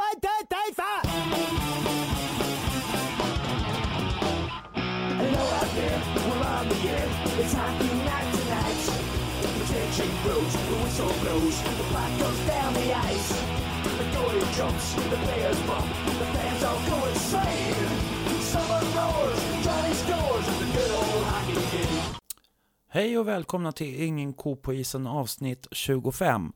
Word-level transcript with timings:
Hello 0.00 0.16
out 5.58 5.70
there, 5.74 6.00
we're 6.16 6.40
on 6.40 6.68
the 6.70 6.78
air. 6.88 7.08
It's 7.38 7.52
hockey 7.52 7.92
night 8.08 8.34
tonight. 8.34 8.80
The 9.42 9.64
tension 9.70 10.10
grows, 10.22 10.52
the 10.54 10.76
whistle 10.82 11.12
blows, 11.20 11.56
the 11.62 11.84
puck 11.92 12.12
goes 12.18 12.40
down 12.46 12.72
the 12.74 12.94
ice. 12.96 13.30
The 13.98 14.04
goalie 14.16 14.56
jumps, 14.56 14.94
the 14.94 15.16
players 15.16 15.60
bump, 15.60 15.86
the 16.06 16.26
fans 16.32 16.62
all 16.64 16.80
go 16.88 16.96
insane. 17.06 17.99
Hej 22.92 23.18
och 23.18 23.28
välkomna 23.28 23.72
till 23.72 24.02
Ingen 24.02 24.32
ko 24.32 24.56
på 24.56 24.74
isen 24.74 25.06
avsnitt 25.06 25.66
25. 25.70 26.52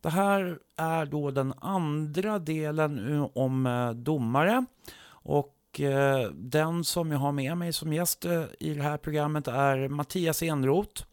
Det 0.00 0.08
här 0.08 0.58
är 0.76 1.06
då 1.06 1.30
den 1.30 1.54
andra 1.60 2.38
delen 2.38 3.20
om 3.34 3.66
eh, 3.66 3.90
domare. 3.90 4.64
Och 5.08 5.80
eh, 5.80 6.30
den 6.30 6.84
som 6.84 7.10
jag 7.12 7.18
har 7.18 7.32
med 7.32 7.56
mig 7.56 7.72
som 7.72 7.92
gäst 7.92 8.24
eh, 8.24 8.44
i 8.60 8.74
det 8.74 8.82
här 8.82 8.96
programmet 8.96 9.48
är 9.48 9.88
Mattias 9.88 10.42
Enroth. 10.42 11.04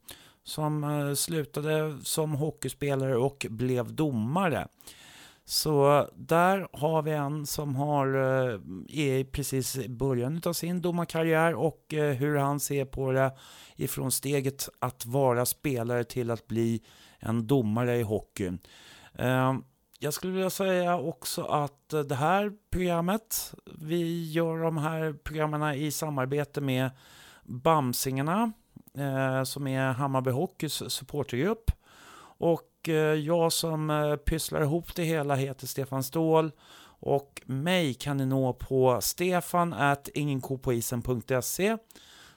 Som 0.43 1.13
slutade 1.17 1.97
som 2.03 2.33
hockeyspelare 2.33 3.17
och 3.17 3.45
blev 3.49 3.94
domare. 3.94 4.67
Så 5.48 6.08
där 6.16 6.67
har 6.73 7.02
vi 7.02 7.12
en 7.12 7.45
som 7.45 7.76
har, 7.76 8.08
eh, 8.08 8.59
är 8.88 9.23
precis 9.23 9.77
i 9.77 9.90
början 9.90 10.41
av 10.45 10.53
sin 10.53 10.81
domarkarriär 10.81 11.53
och 11.53 11.94
eh, 11.94 12.13
hur 12.13 12.38
han 12.38 12.59
ser 12.59 12.86
på 12.86 13.12
det 13.12 13.31
ifrån 13.76 14.12
steget 14.12 14.70
att 14.80 15.05
vara 15.05 15.45
spelare 15.45 16.03
till 16.03 16.31
att 16.31 16.48
bli 16.48 16.81
en 17.20 17.48
domare 17.48 17.98
i 17.98 18.02
hockeyn. 18.02 18.59
Eh, 19.13 19.53
jag 20.00 20.13
skulle 20.13 20.34
vilja 20.34 20.50
säga 20.50 21.00
också 21.00 21.44
att 21.44 21.89
det 21.89 22.16
här 22.16 22.52
programmet, 22.72 23.53
vi 23.80 24.31
gör 24.31 24.58
de 24.58 24.77
här 24.77 25.14
programmen 25.14 25.73
i 25.73 25.91
samarbete 25.91 26.62
med 26.62 26.89
Bamsingarna, 27.44 28.52
som 29.45 29.67
är 29.67 29.91
Hammarby 29.91 30.31
Hockeys 30.31 30.91
supportergrupp. 30.91 31.72
Och 32.38 32.89
eh, 32.89 33.14
jag 33.14 33.53
som 33.53 33.89
eh, 33.89 34.16
pysslar 34.16 34.61
ihop 34.61 34.95
det 34.95 35.03
hela 35.03 35.36
heter 35.36 35.67
Stefan 35.67 36.03
Ståhl. 36.03 36.52
Och 37.00 37.41
mig 37.45 37.94
kan 37.94 38.17
ni 38.17 38.25
nå 38.25 38.53
på 38.53 39.02
stefan 39.02 39.73
at 39.73 40.09
ingenkopoisen.se 40.14 41.78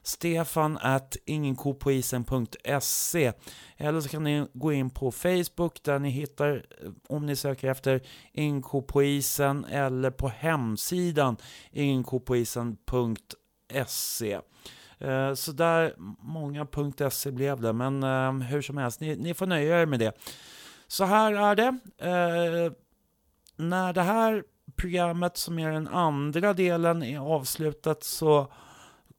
Stefan 0.03 0.79
at 0.83 1.17
ingenkopoisen.se 1.25 3.33
Eller 3.77 4.01
så 4.01 4.09
kan 4.09 4.25
ni 4.25 4.47
gå 4.53 4.73
in 4.73 4.91
på 4.91 5.13
Facebook 5.13 5.83
där 5.83 5.99
ni 5.99 6.11
hittar, 6.11 6.67
eh, 6.83 6.91
om 7.09 7.27
ni 7.27 7.37
söker 7.37 7.71
efter 7.71 8.03
Ingenkopoisen 8.33 9.65
eller 9.65 10.11
på 10.11 10.29
hemsidan 10.29 11.37
ingenkopoisen.se 11.71 14.41
Eh, 15.01 15.35
Så 15.35 15.53
där, 15.53 15.95
många 16.21 16.67
.se 17.11 17.31
blev 17.31 17.61
det, 17.61 17.73
men 17.73 18.03
eh, 18.03 18.33
hur 18.33 18.63
som 18.63 18.77
helst, 18.77 19.01
ni, 19.01 19.17
ni 19.17 19.35
får 19.35 19.47
nöja 19.47 19.83
er 19.83 19.87
med 19.87 19.99
det. 20.01 20.13
Så 20.87 21.05
här 21.05 21.33
är 21.33 21.55
det. 21.55 21.79
Eh, 21.99 22.73
när 23.57 23.93
det 23.93 24.03
här 24.03 24.45
programmet, 24.77 25.37
som 25.37 25.59
är 25.59 25.71
den 25.73 25.89
andra 25.89 26.53
delen, 26.55 27.03
är 27.03 27.19
avslutat 27.19 28.05
så 28.05 28.53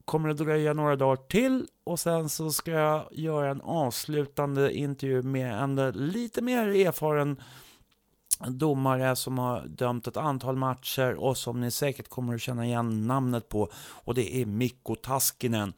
kommer 0.04 0.28
det 0.28 0.34
dröja 0.34 0.72
några 0.72 0.96
dagar 0.96 1.16
till 1.28 1.66
och 1.84 2.00
sen 2.00 2.28
så 2.28 2.50
ska 2.50 2.70
jag 2.70 3.08
göra 3.12 3.50
en 3.50 3.60
avslutande 3.60 4.72
intervju 4.74 5.22
med 5.22 5.62
en 5.62 5.90
lite 5.90 6.42
mer 6.42 6.68
erfaren 6.68 7.40
domare 8.48 9.16
som 9.16 9.38
har 9.38 9.66
dömt 9.66 10.06
ett 10.06 10.16
antal 10.16 10.56
matcher 10.56 11.14
och 11.14 11.36
som 11.36 11.60
ni 11.60 11.70
säkert 11.70 12.08
kommer 12.08 12.34
att 12.34 12.40
känna 12.40 12.66
igen 12.66 13.06
namnet 13.06 13.48
på 13.48 13.68
och 14.04 14.14
det 14.14 14.36
är 14.42 14.46
Mikko 14.46 14.94
Taskinen. 14.94 15.72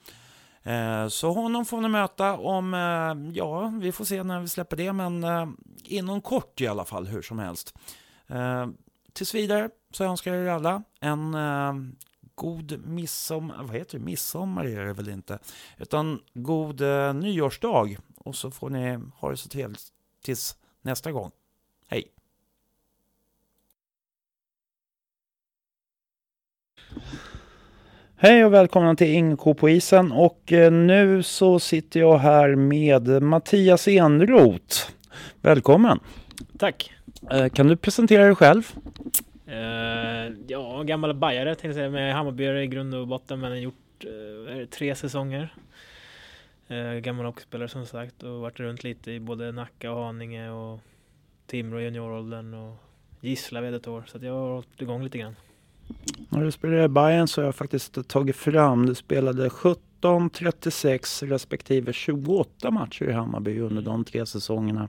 Eh, 0.63 1.09
så 1.09 1.33
honom 1.33 1.65
får 1.65 1.81
ni 1.81 1.89
möta 1.89 2.39
om, 2.39 2.75
eh, 2.75 3.37
ja, 3.37 3.73
vi 3.81 3.93
får 3.93 4.05
se 4.05 4.23
när 4.23 4.41
vi 4.41 4.49
släpper 4.49 4.77
det, 4.77 4.93
men 4.93 5.25
eh, 5.25 5.49
inom 5.85 6.21
kort 6.21 6.61
i 6.61 6.67
alla 6.67 6.85
fall, 6.85 7.07
hur 7.07 7.23
som 7.23 7.39
helst. 7.39 7.75
Tills 9.13 9.35
vidare 9.35 9.71
så 9.91 10.05
önskar 10.05 10.35
jag 10.35 10.45
er 10.47 10.51
alla 10.51 10.83
en 11.01 11.37
god 12.35 12.87
midsommar, 12.87 13.63
vad 13.63 13.77
heter 13.77 13.99
det, 13.99 14.05
midsommar 14.05 14.65
är 14.65 14.85
det 14.85 14.93
väl 14.93 15.09
inte, 15.09 15.39
utan 15.79 16.21
god 16.35 16.81
nyårsdag 17.15 17.97
och 18.17 18.37
så 18.37 18.51
får 18.51 18.71
ni 18.71 18.99
ha 19.15 19.31
det 19.31 19.37
så 19.37 19.49
trevligt 19.49 19.87
tills 20.25 20.57
nästa 20.83 21.13
gång. 21.13 21.31
Hej! 21.89 22.13
Hej 28.17 28.45
och 28.45 28.53
välkomna 28.55 28.95
till 28.95 29.07
Inko 29.07 29.55
på 29.55 29.69
isen 29.69 30.13
och 30.13 30.53
eh, 30.53 30.73
nu 30.73 31.23
så 31.23 31.59
sitter 31.59 32.01
jag 32.01 32.19
här 32.19 32.55
med 32.55 33.23
Mattias 33.23 33.89
Enroth. 33.89 34.77
Välkommen! 35.41 36.01
Tack. 36.59 36.93
Eh, 37.31 37.49
Kan 37.49 37.67
du 37.67 37.77
presentera 37.77 38.25
dig 38.25 38.35
själv? 38.35 38.73
Eh, 39.47 40.33
ja, 40.47 40.83
gammal 40.83 41.15
bajare 41.15 41.55
tänkte 41.55 41.67
jag 41.67 41.75
säga, 41.75 41.91
med 41.91 42.15
Hammarbyare 42.15 42.63
i 42.63 42.67
grund 42.67 42.95
och 42.95 43.09
botten, 43.09 43.41
men 43.41 43.51
har 43.51 43.59
gjort 43.59 43.75
det 44.01 44.67
tre 44.67 44.95
säsonger. 44.95 45.55
Eh, 46.69 46.93
gammal 46.93 47.27
hockeyspelare 47.27 47.69
som 47.69 47.87
sagt 47.87 48.23
och 48.23 48.41
varit 48.41 48.61
runt 48.61 48.85
lite 48.85 49.11
i 49.13 49.21
både 49.21 49.53
Nacka 49.53 49.93
och 49.93 50.05
Haninge 50.05 50.51
och 50.51 50.81
Timrå 51.47 51.81
i 51.81 51.85
junioråldern 51.85 52.55
och 52.55 52.77
Gislaved 53.21 53.75
ett 53.75 53.89
år, 53.89 54.05
så 54.07 54.19
jag 54.21 54.33
har 54.33 54.51
hållit 54.51 54.83
igång 54.83 55.05
lite 55.05 55.19
grann. 55.19 55.37
När 56.29 56.45
du 56.45 56.51
spelade 56.51 56.85
i 56.85 56.89
Bayern 56.89 57.29
så 57.29 57.41
har 57.41 57.47
jag 57.47 57.55
faktiskt 57.55 58.09
tagit 58.09 58.37
fram, 58.37 58.87
du 58.87 58.95
spelade 58.95 59.51
17, 59.51 60.31
36 60.31 61.23
respektive 61.23 61.93
28 61.93 62.71
matcher 62.71 63.05
i 63.05 63.13
Hammarby 63.13 63.61
under 63.61 63.83
de 63.83 64.05
tre 64.05 64.27
säsongerna. 64.27 64.89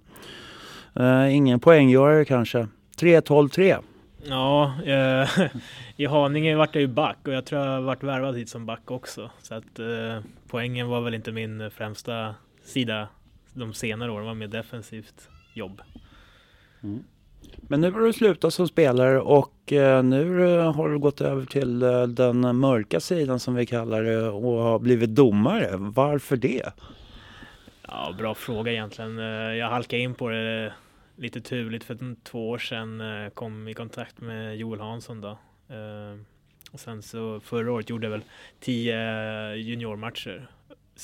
Eh, 0.95 1.35
ingen 1.35 1.59
poänggörare 1.59 2.25
kanske. 2.25 2.67
3-12-3. 2.97 3.83
Ja, 4.25 4.73
eh, 4.85 5.29
i 5.97 6.05
Haninge 6.05 6.55
vart 6.55 6.75
jag 6.75 6.81
ju 6.81 6.87
back 6.87 7.17
och 7.27 7.33
jag 7.33 7.45
tror 7.45 7.61
jag 7.61 7.81
varit 7.81 8.03
värvad 8.03 8.37
hit 8.37 8.49
som 8.49 8.65
back 8.65 8.91
också. 8.91 9.31
Så 9.41 9.55
att 9.55 9.79
eh, 9.79 10.19
poängen 10.47 10.87
var 10.87 11.01
väl 11.01 11.13
inte 11.13 11.31
min 11.31 11.71
främsta 11.71 12.35
sida 12.63 13.07
de 13.53 13.73
senare 13.73 14.11
åren, 14.11 14.23
det 14.23 14.27
var 14.27 14.35
mer 14.35 14.47
defensivt 14.47 15.29
jobb. 15.53 15.81
Men 17.67 17.81
nu 17.81 17.91
har 17.91 18.01
du 18.01 18.13
slutat 18.13 18.53
som 18.53 18.67
spelare 18.67 19.21
och 19.21 19.73
eh, 19.73 20.03
nu 20.03 20.55
eh, 20.55 20.73
har 20.73 20.89
du 20.89 20.99
gått 20.99 21.21
över 21.21 21.45
till 21.45 21.83
eh, 21.83 22.03
den 22.03 22.57
mörka 22.59 22.99
sidan 22.99 23.39
som 23.39 23.55
vi 23.55 23.65
kallar 23.65 24.03
det 24.03 24.29
och 24.29 24.63
har 24.63 24.79
blivit 24.79 25.09
domare. 25.09 25.69
Varför 25.73 26.37
det? 26.37 26.71
Ja, 27.87 28.15
bra 28.17 28.35
fråga 28.35 28.71
egentligen. 28.71 29.17
Jag 29.57 29.69
halkade 29.69 30.01
in 30.01 30.15
på 30.15 30.29
det 30.29 30.73
lite 31.15 31.41
turligt 31.41 31.83
för 31.83 32.23
två 32.23 32.49
år 32.49 32.57
sedan. 32.57 33.01
Kom 33.33 33.67
i 33.67 33.73
kontakt 33.73 34.21
med 34.21 34.57
Joel 34.57 34.79
Hansson 34.79 35.21
då. 35.21 35.37
Och 36.71 36.79
sen 36.79 37.01
så 37.01 37.39
förra 37.39 37.71
året 37.71 37.89
gjorde 37.89 38.05
jag 38.05 38.11
väl 38.11 38.23
tio 38.59 39.55
juniormatcher 39.55 40.47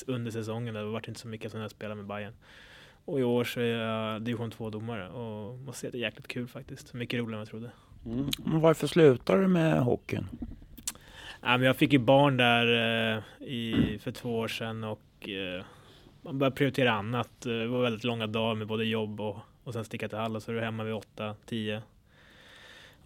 under 0.06 0.30
säsongen. 0.30 0.74
Det 0.74 0.84
var 0.84 1.08
inte 1.08 1.20
så 1.20 1.28
mycket 1.28 1.52
som 1.52 1.60
jag 1.60 1.70
spelade 1.70 1.94
med 1.94 2.06
Bayern. 2.06 2.32
Och 3.04 3.20
i 3.20 3.22
år 3.22 3.44
så 3.44 3.60
är 3.60 3.64
jag 3.64 4.22
division 4.22 4.50
2-domare 4.50 5.08
och 5.08 5.58
måste 5.58 5.80
säga 5.80 5.88
att 5.88 5.92
det 5.92 5.98
är 5.98 6.02
jäkligt 6.02 6.28
kul 6.28 6.48
faktiskt. 6.48 6.94
Mycket 6.94 7.18
roligare 7.20 7.34
än 7.34 7.38
jag 7.40 7.48
trodde. 7.48 7.70
Men 8.44 8.60
Varför 8.60 8.86
slutar 8.86 9.36
du 9.38 9.48
med 9.48 9.80
hockeyn? 9.82 10.26
Ja, 11.42 11.48
men 11.56 11.62
jag 11.62 11.76
fick 11.76 11.92
ju 11.92 11.98
barn 11.98 12.36
där 12.36 12.66
eh, 13.16 13.22
i, 13.48 13.98
för 14.02 14.12
två 14.12 14.38
år 14.38 14.48
sedan 14.48 14.84
och 14.84 15.28
eh, 15.28 15.64
man 16.22 16.38
började 16.38 16.56
prioritera 16.56 16.92
annat. 16.92 17.46
Eh, 17.46 17.52
Det 17.52 17.66
var 17.66 17.82
väldigt 17.82 18.04
långa 18.04 18.26
dagar 18.26 18.54
med 18.54 18.66
både 18.66 18.84
jobb 18.84 19.20
och, 19.20 19.36
och 19.64 19.72
sen 19.72 19.84
sticka 19.84 20.08
till 20.08 20.18
Hallen 20.18 20.40
så 20.40 20.50
är 20.50 20.54
du 20.54 20.60
hemma 20.60 20.84
vid 20.84 20.94
åtta, 20.94 21.34
tio 21.46 21.82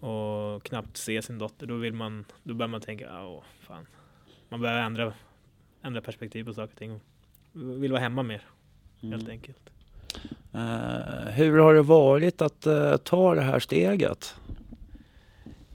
och 0.01 0.63
knappt 0.63 0.97
se 0.97 1.23
sin 1.23 1.39
dotter. 1.39 1.67
Då, 1.67 1.75
vill 1.77 1.93
man, 1.93 2.25
då 2.43 2.55
börjar 2.55 2.69
man 2.69 2.81
tänka, 2.81 3.11
"Ah, 3.13 3.27
åh 3.27 3.43
fan. 3.61 3.87
Man 4.49 4.61
börjar 4.61 4.79
ändra, 4.83 5.13
ändra 5.83 6.01
perspektiv 6.01 6.45
på 6.45 6.55
saker 6.55 6.73
och 6.73 6.79
ting. 6.79 7.01
Vill 7.53 7.91
vara 7.93 8.03
hemma 8.03 8.23
mer, 8.23 8.43
helt 9.01 9.29
enkelt. 9.29 9.71
Eh, 10.55 11.33
hur 11.33 11.59
har 11.59 11.75
det 11.75 11.83
varit 11.83 12.43
att 12.43 12.67
eh, 12.67 12.97
ta 12.97 13.35
det 13.35 13.41
här 13.41 13.59
steget? 13.59 14.37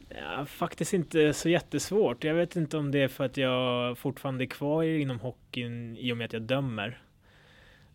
Ja, 0.10 0.46
faktiskt 0.46 0.94
inte 0.94 1.34
så 1.34 1.50
jättesvårt. 1.50 2.24
Jag 2.24 2.34
vet 2.34 2.56
inte 2.56 2.78
om 2.78 2.92
det 2.92 3.00
är 3.00 3.08
för 3.08 3.24
att 3.24 3.38
jag 3.38 3.98
fortfarande 3.98 4.44
är 4.44 4.46
kvar 4.46 4.84
inom 4.84 5.20
hockeyn 5.20 5.98
i 5.98 6.14
och 6.14 6.18
med 6.18 6.26
att 6.26 6.34
jag 6.34 6.42
dömer. 6.42 7.02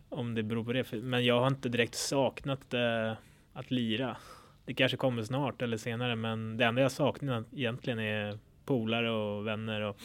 Om 0.09 0.35
det 0.35 0.43
beror 0.43 0.63
på 0.63 0.73
det. 0.73 0.91
Men 0.91 1.25
jag 1.25 1.39
har 1.39 1.47
inte 1.47 1.69
direkt 1.69 1.95
saknat 1.95 2.73
eh, 2.73 3.13
att 3.53 3.71
lira. 3.71 4.17
Det 4.65 4.73
kanske 4.73 4.97
kommer 4.97 5.23
snart 5.23 5.61
eller 5.61 5.77
senare, 5.77 6.15
men 6.15 6.57
det 6.57 6.65
enda 6.65 6.81
jag 6.81 6.91
saknar 6.91 7.43
egentligen 7.55 7.99
är 7.99 8.37
polare 8.65 9.11
och 9.11 9.47
vänner. 9.47 9.81
Och 9.81 9.97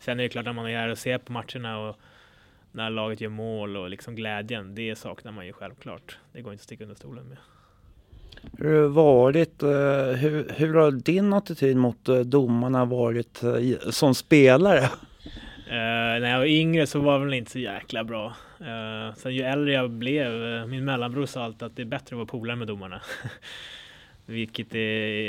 sen 0.00 0.18
är 0.20 0.22
det 0.22 0.28
klart 0.28 0.44
när 0.44 0.52
man 0.52 0.66
är 0.66 0.78
här 0.78 0.88
och 0.88 0.98
ser 0.98 1.18
på 1.18 1.32
matcherna 1.32 1.78
och 1.78 1.96
när 2.72 2.90
laget 2.90 3.20
gör 3.20 3.28
mål 3.30 3.76
och 3.76 3.90
liksom 3.90 4.14
glädjen, 4.14 4.74
det 4.74 4.96
saknar 4.98 5.32
man 5.32 5.46
ju 5.46 5.52
självklart. 5.52 6.18
Det 6.32 6.42
går 6.42 6.52
inte 6.52 6.60
att 6.60 6.64
sticka 6.64 6.84
under 6.84 6.96
stolen 6.96 7.24
med. 7.28 7.38
Hur 8.58 8.74
har 8.74 8.82
det 8.82 8.88
varit? 8.88 9.62
eh, 9.62 9.68
Hur, 10.20 10.52
hur 10.56 10.74
har 10.74 10.90
din 10.90 11.32
attityd 11.32 11.76
mot 11.76 12.08
eh, 12.08 12.18
domarna 12.18 12.84
varit 12.84 13.42
eh, 13.42 13.90
som 13.90 14.14
spelare? 14.14 14.78
Eh, 15.70 16.20
när 16.20 16.30
jag 16.30 16.38
var 16.38 16.46
yngre 16.46 16.86
så 16.86 17.00
var 17.00 17.18
väl 17.18 17.34
inte 17.34 17.50
så 17.50 17.58
jäkla 17.58 18.04
bra. 18.04 18.36
Uh, 18.60 19.14
sen 19.14 19.34
ju 19.34 19.42
äldre 19.42 19.72
jag 19.72 19.90
blev, 19.90 20.30
min 20.68 20.84
mellanbror 20.84 21.26
sa 21.26 21.44
alltid 21.44 21.62
att 21.62 21.76
det 21.76 21.82
är 21.82 21.86
bättre 21.86 22.14
att 22.14 22.18
vara 22.18 22.26
polare 22.26 22.56
med 22.56 22.68
domarna. 22.68 23.00
Vilket 24.26 24.74
är, 24.74 24.78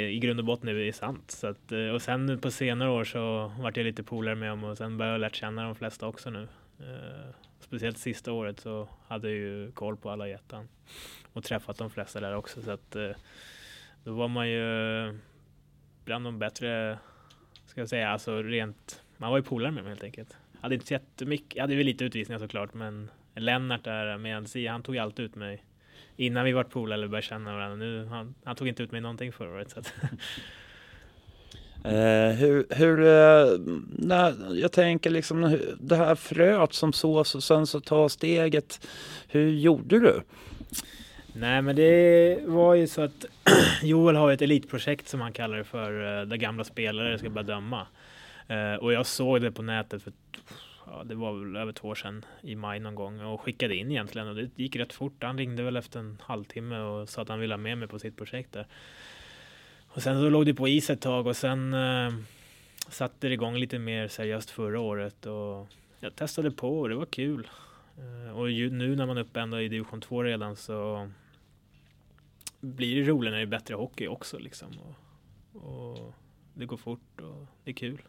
i 0.09 0.19
grund 0.19 0.39
och 0.39 0.45
botten 0.45 0.69
är 0.69 0.91
sant. 0.91 1.31
Så 1.31 1.47
att, 1.47 1.71
och 1.93 2.01
sen 2.01 2.39
på 2.39 2.51
senare 2.51 2.89
år 2.89 3.03
så 3.03 3.51
vart 3.59 3.77
jag 3.77 3.83
lite 3.83 4.03
polare 4.03 4.35
med 4.35 4.49
dem 4.49 4.63
och 4.63 4.77
sen 4.77 4.97
började 4.97 5.13
jag 5.13 5.21
lärt 5.21 5.35
känna 5.35 5.63
de 5.63 5.75
flesta 5.75 6.07
också 6.07 6.29
nu. 6.29 6.47
Eh, 6.79 7.35
speciellt 7.59 7.97
sista 7.97 8.31
året 8.31 8.59
så 8.59 8.89
hade 9.07 9.29
jag 9.29 9.37
ju 9.37 9.71
koll 9.71 9.97
på 9.97 10.09
alla 10.09 10.27
i 10.27 10.31
ettan 10.31 10.67
och 11.33 11.43
träffat 11.43 11.77
de 11.77 11.89
flesta 11.89 12.19
där 12.19 12.35
också. 12.35 12.61
Så 12.61 12.71
att 12.71 12.95
eh, 12.95 13.11
då 14.03 14.13
var 14.13 14.27
man 14.27 14.49
ju 14.49 15.19
bland 16.05 16.25
de 16.25 16.39
bättre, 16.39 16.99
ska 17.65 17.81
jag 17.81 17.89
säga, 17.89 18.09
alltså 18.09 18.43
rent 18.43 19.03
man 19.17 19.29
var 19.29 19.37
ju 19.37 19.43
polare 19.43 19.71
med 19.71 19.83
dem 19.83 19.87
helt 19.87 20.03
enkelt. 20.03 20.37
Hade 20.61 20.75
inte 20.75 20.87
så 20.87 20.93
jättemycket, 20.93 21.55
jag 21.55 21.63
hade 21.63 21.75
väl 21.75 21.85
lite 21.85 22.05
utvisningar 22.05 22.39
såklart, 22.39 22.73
men 22.73 23.09
Lennart 23.35 23.83
där 23.83 24.17
med 24.17 24.49
Sia, 24.49 24.71
han 24.71 24.83
tog 24.83 24.95
ju 24.95 25.01
alltid 25.01 25.25
ut 25.25 25.35
mig 25.35 25.63
innan 26.15 26.45
vi 26.45 26.51
vart 26.51 26.69
polare 26.69 26.97
eller 26.97 27.07
började 27.07 27.27
känna 27.27 27.53
varandra. 27.53 27.75
Nu, 27.75 28.05
han, 28.05 28.35
han 28.43 28.55
tog 28.55 28.67
inte 28.67 28.83
ut 28.83 28.91
mig 28.91 29.01
någonting 29.01 29.31
förra 29.31 29.49
året. 29.49 29.71
Så 29.71 29.79
att, 29.79 29.93
Eh, 31.83 32.35
hur, 32.35 32.65
hur 32.69 32.99
eh, 32.99 33.59
när, 33.97 34.55
jag 34.55 34.71
tänker 34.71 35.09
liksom 35.09 35.59
det 35.79 35.95
här 35.95 36.15
fröet 36.15 36.73
som 36.73 36.93
sås 36.93 37.35
och 37.35 37.43
sen 37.43 37.67
så 37.67 37.79
ta 37.79 38.09
steget. 38.09 38.87
Hur 39.27 39.49
gjorde 39.49 39.99
du? 39.99 40.21
nej, 41.33 41.61
men 41.61 41.75
det 41.75 42.39
var 42.45 42.73
ju 42.73 42.87
så 42.87 43.01
att 43.01 43.25
Joel 43.83 44.15
har 44.15 44.31
ett 44.31 44.41
elitprojekt 44.41 45.07
som 45.07 45.21
han 45.21 45.33
kallar 45.33 45.57
det 45.57 45.63
för, 45.63 46.19
eh, 46.19 46.25
där 46.25 46.37
gamla 46.37 46.63
spelare 46.63 47.19
ska 47.19 47.29
börja 47.29 47.47
döma. 47.47 47.87
Eh, 48.47 48.73
och 48.73 48.93
jag 48.93 49.05
såg 49.05 49.41
det 49.41 49.51
på 49.51 49.61
nätet 49.61 50.03
för 50.03 50.13
ja, 50.85 51.03
det 51.05 51.15
var 51.15 51.33
väl 51.33 51.55
över 51.55 51.71
två 51.71 51.87
år 51.87 51.95
sedan 51.95 52.25
i 52.41 52.55
maj 52.55 52.79
någon 52.79 52.95
gång 52.95 53.21
och 53.21 53.41
skickade 53.41 53.75
in 53.75 53.91
egentligen 53.91 54.27
och 54.27 54.35
det 54.35 54.49
gick 54.55 54.75
rätt 54.75 54.93
fort. 54.93 55.23
Han 55.23 55.37
ringde 55.37 55.63
väl 55.63 55.77
efter 55.77 55.99
en 55.99 56.17
halvtimme 56.21 56.79
och 56.79 57.09
sa 57.09 57.21
att 57.21 57.29
han 57.29 57.39
ville 57.39 57.53
ha 57.53 57.57
med 57.59 57.77
mig 57.77 57.87
på 57.87 57.99
sitt 57.99 58.17
projekt 58.17 58.53
där. 58.53 58.67
Och 59.93 60.01
sen 60.01 60.21
så 60.21 60.29
låg 60.29 60.45
det 60.45 60.53
på 60.53 60.67
is 60.67 60.89
ett 60.89 61.01
tag 61.01 61.27
och 61.27 61.37
sen 61.37 61.73
eh, 61.73 62.13
satte 62.89 63.27
det 63.27 63.33
igång 63.33 63.55
lite 63.55 63.79
mer 63.79 64.07
seriöst 64.07 64.49
förra 64.49 64.79
året 64.79 65.25
och 65.25 65.67
jag 65.99 66.15
testade 66.15 66.51
på 66.51 66.79
och 66.79 66.89
det 66.89 66.95
var 66.95 67.05
kul. 67.05 67.47
Eh, 67.97 68.37
och 68.37 68.51
ju, 68.51 68.71
nu 68.71 68.95
när 68.95 69.05
man 69.05 69.17
är 69.17 69.21
uppe 69.21 69.39
ändå 69.39 69.61
i 69.61 69.67
division 69.67 70.01
2 70.01 70.23
redan 70.23 70.55
så 70.55 71.09
blir 72.59 72.95
det 72.95 73.09
roligare 73.09 73.31
när 73.31 73.37
det 73.37 73.47
är 73.47 73.59
bättre 73.59 73.75
hockey 73.75 74.07
också 74.07 74.37
liksom. 74.37 74.67
Och, 74.79 74.95
och 75.63 76.13
det 76.53 76.65
går 76.65 76.77
fort 76.77 77.21
och 77.21 77.45
det 77.63 77.71
är 77.71 77.75
kul. 77.75 78.01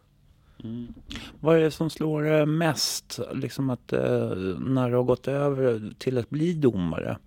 Mm. 0.64 0.94
Vad 1.40 1.56
är 1.56 1.60
det 1.60 1.70
som 1.70 1.90
slår 1.90 2.22
dig 2.22 2.46
mest 2.46 3.20
liksom 3.34 3.70
att, 3.70 3.92
eh, 3.92 4.30
när 4.58 4.90
du 4.90 4.96
har 4.96 5.04
gått 5.04 5.28
över 5.28 5.92
till 5.98 6.18
att 6.18 6.30
bli 6.30 6.54
domare? 6.54 7.18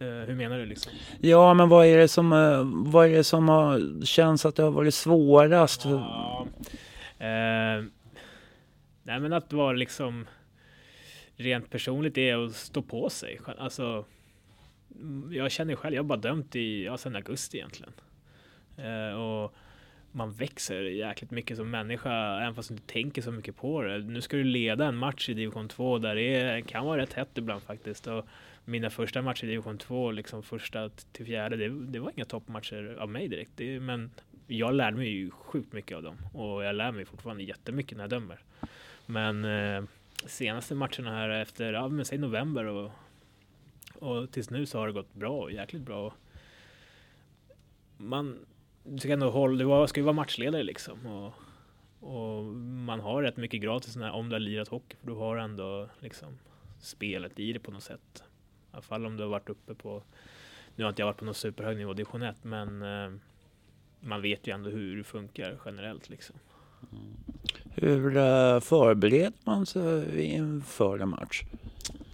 Eh, 0.00 0.06
hur 0.06 0.34
menar 0.34 0.58
du 0.58 0.66
liksom? 0.66 0.92
Ja, 1.20 1.54
men 1.54 1.68
vad 1.68 1.86
är 1.86 1.98
det 1.98 2.08
som, 2.08 2.32
eh, 2.32 2.90
vad 2.90 3.06
är 3.06 3.10
det 3.10 3.24
som 3.24 3.48
har, 3.48 4.04
känns 4.04 4.46
att 4.46 4.56
det 4.56 4.62
har 4.62 4.70
varit 4.70 4.94
svårast? 4.94 5.84
Ja. 5.84 6.46
Eh, 7.18 7.84
nej 9.02 9.20
men 9.20 9.32
att 9.32 9.52
vara 9.52 9.72
liksom 9.72 10.26
rent 11.36 11.70
personligt 11.70 12.18
är 12.18 12.46
att 12.46 12.52
stå 12.52 12.82
på 12.82 13.10
sig. 13.10 13.40
Alltså, 13.58 14.04
jag 15.30 15.50
känner 15.50 15.76
själv, 15.76 15.94
jag 15.94 16.02
har 16.02 16.08
bara 16.08 16.18
dömt 16.18 16.56
i, 16.56 16.84
ja, 16.84 16.96
sedan 16.96 17.16
augusti 17.16 17.56
egentligen. 17.56 17.92
Eh, 18.76 19.20
och 19.20 19.49
man 20.20 20.32
växer 20.32 20.82
jäkligt 20.82 21.30
mycket 21.30 21.56
som 21.56 21.70
människa, 21.70 22.40
även 22.40 22.54
fast 22.54 22.68
du 22.68 22.74
inte 22.74 22.92
tänker 22.92 23.22
så 23.22 23.32
mycket 23.32 23.56
på 23.56 23.82
det. 23.82 23.98
Nu 23.98 24.20
ska 24.20 24.36
du 24.36 24.44
leda 24.44 24.86
en 24.86 24.96
match 24.96 25.28
i 25.28 25.34
division 25.34 25.68
2 25.68 25.98
där 25.98 26.14
det 26.14 26.34
är, 26.34 26.60
kan 26.60 26.86
vara 26.86 27.00
rätt 27.00 27.12
hett 27.12 27.38
ibland 27.38 27.62
faktiskt. 27.62 28.06
Och 28.06 28.26
mina 28.64 28.90
första 28.90 29.22
matcher 29.22 29.44
i 29.44 29.46
division 29.46 29.78
2, 29.78 30.10
liksom 30.10 30.42
första 30.42 30.88
till 30.88 31.26
fjärde, 31.26 31.56
det, 31.56 31.68
det 31.68 31.98
var 31.98 32.12
inga 32.16 32.24
toppmatcher 32.24 32.96
av 33.00 33.08
mig 33.08 33.28
direkt. 33.28 33.50
Det, 33.56 33.80
men 33.80 34.10
jag 34.46 34.74
lärde 34.74 34.96
mig 34.96 35.08
ju 35.08 35.30
sjukt 35.30 35.72
mycket 35.72 35.96
av 35.96 36.02
dem 36.02 36.16
och 36.34 36.64
jag 36.64 36.76
lär 36.76 36.92
mig 36.92 37.04
fortfarande 37.04 37.42
jättemycket 37.42 37.96
när 37.96 38.04
jag 38.04 38.10
dömer. 38.10 38.40
Men 39.06 39.44
eh, 39.44 39.84
senaste 40.26 40.74
matcherna 40.74 41.10
här 41.10 41.28
efter, 41.28 41.72
ja 41.72 41.88
men 41.88 42.04
säg 42.04 42.18
november 42.18 42.64
och, 42.64 42.90
och 43.94 44.30
tills 44.30 44.50
nu 44.50 44.66
så 44.66 44.78
har 44.78 44.86
det 44.86 44.92
gått 44.92 45.14
bra, 45.14 45.50
jäkligt 45.50 45.82
bra. 45.82 46.14
Man 47.96 48.38
du 48.90 48.98
ska 48.98 49.12
ändå 49.12 49.30
hålla, 49.30 49.80
du 49.80 49.88
ska 49.88 50.00
ju 50.00 50.04
vara 50.04 50.12
matchledare 50.12 50.62
liksom 50.62 51.06
och, 51.06 51.32
och 52.00 52.44
man 52.64 53.00
har 53.00 53.22
rätt 53.22 53.36
mycket 53.36 53.60
gratis 53.60 53.96
när, 53.96 54.10
om 54.10 54.28
du 54.28 54.34
har 54.34 54.40
lirat 54.40 54.68
hockey 54.68 54.96
för 55.00 55.06
du 55.06 55.12
har 55.12 55.36
ändå 55.36 55.88
liksom 56.00 56.38
spelet 56.80 57.40
i 57.40 57.52
det 57.52 57.58
på 57.58 57.70
något 57.70 57.82
sätt. 57.82 58.22
I 58.22 58.22
alla 58.72 58.82
fall 58.82 59.06
om 59.06 59.16
du 59.16 59.22
har 59.22 59.30
varit 59.30 59.48
uppe 59.48 59.74
på, 59.74 60.02
nu 60.76 60.84
har 60.84 60.88
inte 60.88 61.02
jag 61.02 61.06
varit 61.06 61.16
på 61.16 61.24
någon 61.24 61.34
superhög 61.34 61.76
nivå 61.76 61.92
division 61.92 62.22
1 62.22 62.36
men 62.42 62.82
eh, 62.82 63.12
man 64.00 64.22
vet 64.22 64.46
ju 64.46 64.54
ändå 64.54 64.70
hur 64.70 64.96
det 64.96 65.04
funkar 65.04 65.58
generellt 65.64 66.10
liksom. 66.10 66.36
Hur 67.74 68.16
eh, 68.16 68.60
förbereder 68.60 69.32
man 69.44 69.66
sig 69.66 70.22
inför 70.22 70.98
en 70.98 71.08
match? 71.08 71.42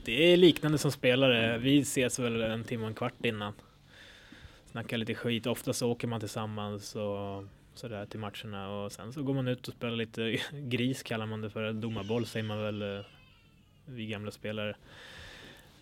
Det 0.04 0.32
är 0.32 0.36
liknande 0.36 0.78
som 0.78 0.92
spelare. 0.92 1.58
Vi 1.58 1.78
ses 1.80 2.18
väl 2.18 2.42
en 2.42 2.64
timme 2.64 2.82
och 2.82 2.88
en 2.88 2.94
kvart 2.94 3.24
innan. 3.24 3.52
Snackar 4.76 4.96
lite 4.96 5.14
skit. 5.14 5.46
Ofta 5.46 5.72
så 5.72 5.90
åker 5.90 6.08
man 6.08 6.20
tillsammans 6.20 6.96
och 6.96 7.44
sådär 7.74 8.06
till 8.06 8.20
matcherna 8.20 8.68
och 8.70 8.92
sen 8.92 9.12
så 9.12 9.22
går 9.22 9.34
man 9.34 9.48
ut 9.48 9.68
och 9.68 9.74
spelar 9.74 9.96
lite 9.96 10.38
gris 10.52 11.02
kallar 11.02 11.26
man 11.26 11.40
det 11.40 11.50
för. 11.50 11.72
Domarboll 11.72 12.26
säger 12.26 12.46
man 12.46 12.62
väl 12.62 12.82
eh, 12.82 13.04
vi 13.84 14.06
gamla 14.06 14.30
spelare. 14.30 14.76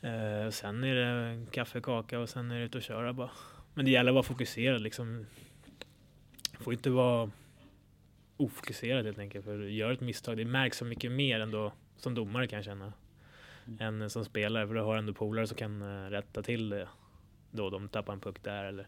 Eh, 0.02 0.50
sen 0.50 0.84
är 0.84 0.94
det 0.94 1.46
kaffe, 1.50 1.80
kaka 1.80 2.18
och 2.18 2.28
sen 2.28 2.50
är 2.50 2.58
det 2.58 2.64
ut 2.64 2.74
och 2.74 2.82
köra 2.82 3.12
bara. 3.12 3.30
Men 3.74 3.84
det 3.84 3.90
gäller 3.90 4.10
att 4.10 4.14
vara 4.14 4.22
fokuserad 4.22 4.80
liksom. 4.80 5.26
Får 6.60 6.72
inte 6.72 6.90
vara 6.90 7.30
ofokuserad 8.36 9.04
helt 9.04 9.18
enkelt. 9.18 9.44
För 9.44 9.58
gör 9.58 9.92
ett 9.92 10.00
misstag, 10.00 10.36
det 10.36 10.44
märks 10.44 10.78
så 10.78 10.84
mycket 10.84 11.12
mer 11.12 11.40
ändå 11.40 11.72
som 11.96 12.14
domare 12.14 12.46
kan 12.46 12.56
jag 12.56 12.64
känna 12.64 12.92
än 13.80 14.10
som 14.10 14.24
spelare 14.24 14.66
för 14.66 14.74
du 14.74 14.80
har 14.80 14.96
ändå 14.96 15.12
polare 15.12 15.46
som 15.46 15.56
kan 15.56 15.82
eh, 15.82 16.10
rätta 16.10 16.42
till 16.42 16.68
det 16.68 16.88
då 17.54 17.70
de 17.70 17.88
tappar 17.88 18.12
en 18.12 18.20
puck 18.20 18.36
där 18.42 18.64
eller 18.64 18.86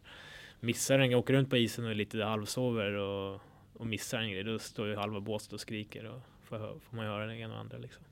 missar 0.61 0.99
en, 0.99 1.15
åker 1.15 1.35
runt 1.35 1.51
på 1.51 1.57
isen 1.57 1.85
och 1.85 1.91
är 1.91 1.95
lite 1.95 2.25
halvsover 2.25 2.93
och, 2.93 3.41
och 3.73 3.87
missar 3.87 4.19
en 4.19 4.31
grej 4.31 4.45
då 4.45 4.59
står 4.59 4.89
ju 4.89 4.97
halva 4.97 5.21
båset 5.21 5.53
och 5.53 5.61
skriker 5.61 6.07
och 6.07 6.21
får, 6.49 6.59
får 6.59 6.97
man 6.97 7.07
höra 7.07 7.27
det 7.27 7.37
ena 7.37 7.55
och 7.55 7.61
andra 7.61 7.79
liksom. 7.79 8.03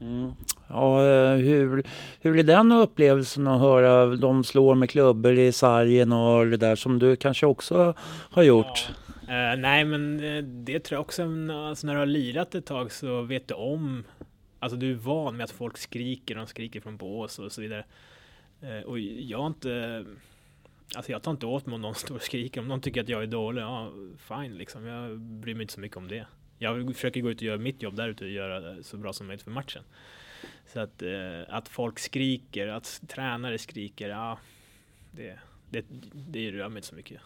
Mm. 0.00 0.32
Ja, 0.68 1.06
eh, 1.06 1.36
hur, 1.36 1.82
hur 2.20 2.38
är 2.38 2.42
den 2.42 2.72
upplevelsen 2.72 3.46
att 3.46 3.60
höra 3.60 4.16
de 4.16 4.44
slår 4.44 4.74
med 4.74 4.90
klubbor 4.90 5.32
i 5.32 5.52
sargen 5.52 6.12
och 6.12 6.46
det 6.46 6.56
där 6.56 6.76
som 6.76 6.98
du 6.98 7.16
kanske 7.16 7.46
också 7.46 7.94
har 8.30 8.42
gjort? 8.42 8.90
Eh, 9.22 9.58
nej 9.58 9.84
men 9.84 10.24
eh, 10.24 10.42
det 10.42 10.80
tror 10.80 10.96
jag 10.96 11.00
också, 11.00 11.22
alltså, 11.22 11.86
när 11.86 11.94
du 11.94 11.98
har 11.98 12.06
lirat 12.06 12.54
ett 12.54 12.66
tag 12.66 12.92
så 12.92 13.22
vet 13.22 13.48
du 13.48 13.54
om 13.54 14.04
Alltså 14.60 14.78
du 14.78 14.90
är 14.90 14.94
van 14.94 15.36
med 15.36 15.44
att 15.44 15.50
folk 15.50 15.78
skriker, 15.78 16.34
de 16.34 16.46
skriker 16.46 16.80
från 16.80 16.96
bås 16.96 17.38
och 17.38 17.52
så 17.52 17.60
vidare. 17.60 17.84
Eh, 18.60 18.80
och 18.80 18.98
jag 18.98 19.46
inte 19.46 20.04
Alltså 20.96 21.12
jag 21.12 21.22
tar 21.22 21.30
inte 21.30 21.46
åt 21.46 21.66
mig 21.66 21.74
om 21.74 21.80
någon 21.80 21.94
står 21.94 22.14
och 22.14 22.22
skriker. 22.22 22.60
Om 22.60 22.68
någon 22.68 22.80
tycker 22.80 23.00
att 23.00 23.08
jag 23.08 23.22
är 23.22 23.26
dålig, 23.26 23.62
ja 23.62 23.92
fine 24.16 24.58
liksom. 24.58 24.86
Jag 24.86 25.20
bryr 25.20 25.54
mig 25.54 25.62
inte 25.62 25.74
så 25.74 25.80
mycket 25.80 25.96
om 25.96 26.08
det. 26.08 26.26
Jag 26.58 26.94
försöker 26.94 27.20
gå 27.20 27.30
ut 27.30 27.36
och 27.36 27.42
göra 27.42 27.58
mitt 27.58 27.82
jobb 27.82 27.96
där 27.96 28.08
ute 28.08 28.24
och 28.24 28.30
göra 28.30 28.60
det 28.60 28.82
så 28.82 28.96
bra 28.96 29.12
som 29.12 29.26
möjligt 29.26 29.42
för 29.42 29.50
matchen. 29.50 29.82
Så 30.66 30.80
att, 30.80 31.02
eh, 31.02 31.42
att 31.48 31.68
folk 31.68 31.98
skriker, 31.98 32.68
att 32.68 33.02
tränare 33.08 33.58
skriker, 33.58 34.08
ja 34.08 34.38
det, 35.10 35.38
det, 35.70 35.84
det 36.12 36.50
rör 36.50 36.68
mig 36.68 36.78
inte 36.78 36.88
så 36.88 36.94
mycket. 36.94 37.20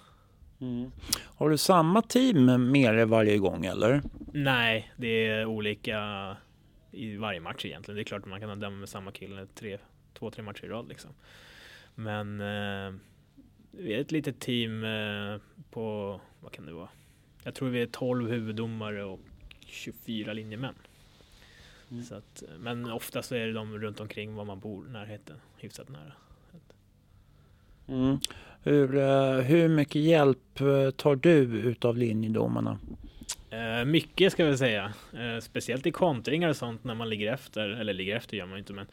Har 1.36 1.50
du 1.50 1.58
samma 1.58 2.02
team 2.02 2.70
med 2.70 2.94
dig 2.94 3.04
varje 3.04 3.38
gång 3.38 3.66
eller? 3.66 4.02
Nej, 4.32 4.92
det 4.96 5.26
är 5.26 5.46
olika 5.46 6.36
i 6.90 7.16
varje 7.16 7.40
match 7.40 7.64
egentligen. 7.64 7.96
Det 7.96 8.02
är 8.02 8.04
klart 8.04 8.22
att 8.22 8.28
man 8.28 8.40
kan 8.40 8.60
döma 8.60 8.76
med 8.76 8.88
samma 8.88 9.12
kille 9.12 9.46
tre, 9.54 9.78
två, 10.22 10.30
tre 10.30 10.42
matcher 10.42 10.64
i 10.64 10.68
rad 10.68 10.88
liksom. 10.88 11.10
Men 11.94 12.40
eh, 12.40 12.94
vi 13.70 13.94
är 13.94 14.00
ett 14.00 14.12
litet 14.12 14.40
team 14.40 14.84
eh, 14.84 15.40
på, 15.70 16.20
vad 16.40 16.52
kan 16.52 16.66
det 16.66 16.72
vara? 16.72 16.88
Jag 17.42 17.54
tror 17.54 17.68
vi 17.68 17.82
är 17.82 17.86
12 17.86 18.30
huvuddomare 18.30 19.04
och 19.04 19.20
24 19.66 20.32
linjemän. 20.32 20.74
Så 22.08 22.14
att, 22.14 22.42
men 22.58 22.90
ofta 22.90 23.22
så 23.22 23.34
är 23.34 23.46
det 23.46 23.52
de 23.52 23.78
runt 23.78 24.00
omkring 24.00 24.34
var 24.34 24.44
man 24.44 24.60
bor, 24.60 24.84
närheten, 24.84 25.36
hyfsat 25.56 25.88
nära. 25.88 26.12
Mm. 27.88 28.18
Hur, 28.62 28.96
eh, 28.96 29.40
hur 29.40 29.68
mycket 29.68 30.02
hjälp 30.02 30.60
eh, 30.60 30.90
tar 30.90 31.16
du 31.16 31.40
utav 31.42 31.96
linjedomarna? 31.96 32.78
Eh, 33.50 33.84
mycket 33.84 34.32
ska 34.32 34.44
vi 34.44 34.58
säga. 34.58 34.92
Eh, 35.12 35.40
speciellt 35.40 35.86
i 35.86 35.90
kontringar 35.90 36.48
och 36.48 36.56
sånt 36.56 36.84
när 36.84 36.94
man 36.94 37.08
ligger 37.08 37.32
efter. 37.32 37.68
Eller 37.68 37.92
ligger 37.92 38.16
efter 38.16 38.36
gör 38.36 38.46
man 38.46 38.58
inte 38.58 38.72
men 38.72 38.86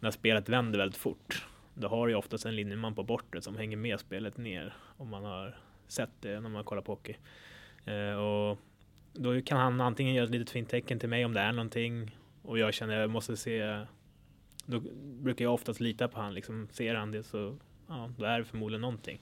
när 0.00 0.10
spelet 0.10 0.48
vänder 0.48 0.78
väldigt 0.78 1.00
fort. 1.00 1.46
då 1.74 1.88
har 1.88 2.06
du 2.06 2.12
ju 2.12 2.18
oftast 2.18 2.46
en 2.46 2.56
linjeman 2.56 2.94
på 2.94 3.02
bortre 3.02 3.42
som 3.42 3.56
hänger 3.56 3.76
med 3.76 4.00
spelet 4.00 4.36
ner. 4.36 4.74
Om 4.96 5.08
man 5.08 5.24
har 5.24 5.56
sett 5.88 6.10
det 6.20 6.40
när 6.40 6.48
man 6.48 6.64
kollar 6.64 6.82
på 6.82 6.92
hockey. 6.92 7.16
Eh, 7.84 8.14
och 8.14 8.58
då 9.12 9.42
kan 9.42 9.58
han 9.58 9.80
antingen 9.80 10.14
göra 10.14 10.24
ett 10.24 10.30
litet 10.30 10.50
fint 10.50 10.68
tecken 10.68 10.98
till 10.98 11.08
mig 11.08 11.24
om 11.24 11.34
det 11.34 11.40
är 11.40 11.52
någonting 11.52 12.16
och 12.42 12.58
jag 12.58 12.74
känner 12.74 12.94
att 12.94 13.00
jag 13.00 13.10
måste 13.10 13.36
se. 13.36 13.80
Då 14.66 14.80
brukar 15.02 15.44
jag 15.44 15.54
oftast 15.54 15.80
lita 15.80 16.08
på 16.08 16.20
han 16.20 16.34
liksom. 16.34 16.68
Ser 16.72 16.94
han 16.94 17.10
det 17.10 17.22
så 17.22 17.56
ja, 17.88 18.10
då 18.18 18.24
är 18.24 18.38
det 18.38 18.44
förmodligen 18.44 18.80
någonting. 18.80 19.20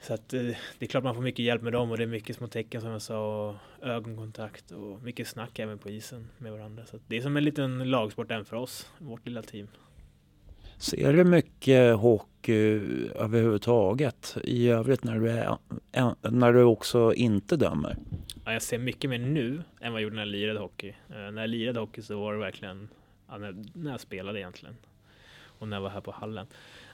Så 0.00 0.14
att 0.14 0.34
eh, 0.34 0.42
det 0.78 0.84
är 0.84 0.86
klart 0.86 1.04
man 1.04 1.14
får 1.14 1.22
mycket 1.22 1.44
hjälp 1.44 1.62
med 1.62 1.72
dem 1.72 1.90
och 1.90 1.96
det 1.96 2.02
är 2.02 2.06
mycket 2.06 2.36
små 2.36 2.46
tecken 2.46 2.80
som 2.80 2.90
jag 2.90 3.02
sa 3.02 3.48
och 3.48 3.86
ögonkontakt 3.86 4.70
och 4.70 5.02
mycket 5.02 5.28
snack 5.28 5.58
även 5.58 5.78
på 5.78 5.90
isen 5.90 6.28
med 6.38 6.52
varandra. 6.52 6.86
Så 6.86 6.98
det 7.06 7.16
är 7.16 7.20
som 7.20 7.36
en 7.36 7.44
liten 7.44 7.90
lagsport 7.90 8.30
även 8.30 8.44
för 8.44 8.56
oss, 8.56 8.90
vårt 8.98 9.26
lilla 9.26 9.42
team. 9.42 9.68
Ser 10.78 11.12
du 11.12 11.24
mycket 11.24 11.96
hockey 11.96 12.80
överhuvudtaget 13.14 14.36
i 14.44 14.68
övrigt 14.68 15.04
när 15.04 15.20
du, 15.20 15.30
är, 15.30 16.30
när 16.30 16.52
du 16.52 16.62
också 16.62 17.14
inte 17.14 17.56
dömer? 17.56 17.96
Ja, 18.44 18.52
jag 18.52 18.62
ser 18.62 18.78
mycket 18.78 19.10
mer 19.10 19.18
nu 19.18 19.62
än 19.80 19.92
vad 19.92 20.00
jag 20.00 20.02
gjorde 20.02 20.16
när 20.16 20.22
jag 20.22 20.28
lirade 20.28 20.60
hockey. 20.60 20.88
Uh, 20.88 21.16
när 21.16 21.40
jag 21.40 21.50
lirade 21.50 21.80
hockey 21.80 22.02
så 22.02 22.20
var 22.20 22.32
det 22.32 22.38
verkligen 22.38 22.88
när 23.74 23.90
jag 23.90 24.00
spelade 24.00 24.40
egentligen 24.40 24.76
och 25.58 25.68
när 25.68 25.76
jag 25.76 25.82
var 25.82 25.90
här 25.90 26.00
på 26.00 26.10
hallen. 26.10 26.46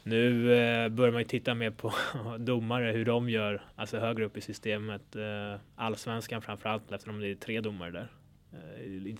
Nu 0.04 0.54
eh, 0.54 0.88
börjar 0.88 1.12
man 1.12 1.20
ju 1.20 1.28
titta 1.28 1.54
mer 1.54 1.70
på 1.70 1.92
domare, 2.38 2.92
hur 2.92 3.04
de 3.04 3.28
gör, 3.28 3.62
alltså 3.76 3.98
högre 3.98 4.24
upp 4.24 4.36
i 4.36 4.40
systemet. 4.40 5.16
Eh, 5.16 5.60
allsvenskan 5.76 6.42
framförallt 6.42 6.92
eftersom 6.92 7.20
det 7.20 7.28
är 7.28 7.34
tre 7.34 7.60
domare 7.60 7.90
där. 7.90 8.08
Eh, 8.52 9.16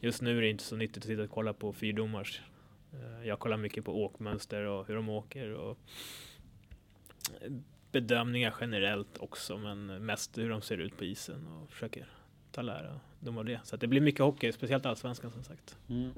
just 0.00 0.22
nu 0.22 0.38
är 0.38 0.42
det 0.42 0.48
inte 0.48 0.64
så 0.64 0.76
nyttigt 0.76 0.96
att 0.96 1.04
sitta 1.04 1.22
och 1.22 1.30
kolla 1.30 1.52
på 1.52 1.72
fyrdomars. 1.72 2.42
Jag 3.24 3.38
kollar 3.38 3.56
mycket 3.56 3.84
på 3.84 4.04
åkmönster 4.04 4.64
och 4.64 4.86
hur 4.86 4.94
de 4.94 5.08
åker 5.08 5.52
och 5.52 5.78
bedömningar 7.92 8.54
generellt 8.60 9.18
också, 9.18 9.58
men 9.58 10.06
mest 10.06 10.38
hur 10.38 10.50
de 10.50 10.62
ser 10.62 10.78
ut 10.78 10.96
på 10.96 11.04
isen 11.04 11.46
och 11.46 11.70
försöker 11.70 12.06
ta 12.54 12.62
lära 12.62 13.00
dem 13.20 13.38
av 13.38 13.44
det. 13.44 13.60
Så 13.64 13.76
det 13.76 13.86
blir 13.86 14.00
mycket 14.00 14.20
hockey, 14.20 14.52
speciellt 14.52 14.86
allsvenskan 14.86 15.30
som 15.30 15.44
sagt. 15.44 15.76
Mm. 15.88 16.10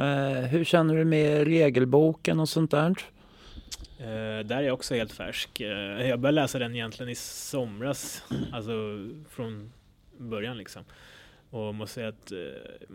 Uh, 0.00 0.46
hur 0.46 0.64
känner 0.64 0.96
du 0.96 1.04
med 1.04 1.44
regelboken 1.46 2.40
och 2.40 2.48
sånt 2.48 2.70
där? 2.70 2.90
Uh, 2.90 4.46
där 4.46 4.56
är 4.56 4.62
jag 4.62 4.74
också 4.74 4.94
helt 4.94 5.12
färsk. 5.12 5.60
Uh, 5.60 5.68
jag 6.08 6.20
började 6.20 6.30
läsa 6.30 6.58
den 6.58 6.74
egentligen 6.74 7.12
i 7.12 7.14
somras, 7.14 8.22
alltså 8.52 8.72
från 9.28 9.72
början 10.18 10.58
liksom. 10.58 10.84
Och 11.50 11.74
måste 11.74 11.94
säga 11.94 12.08
att 12.08 12.32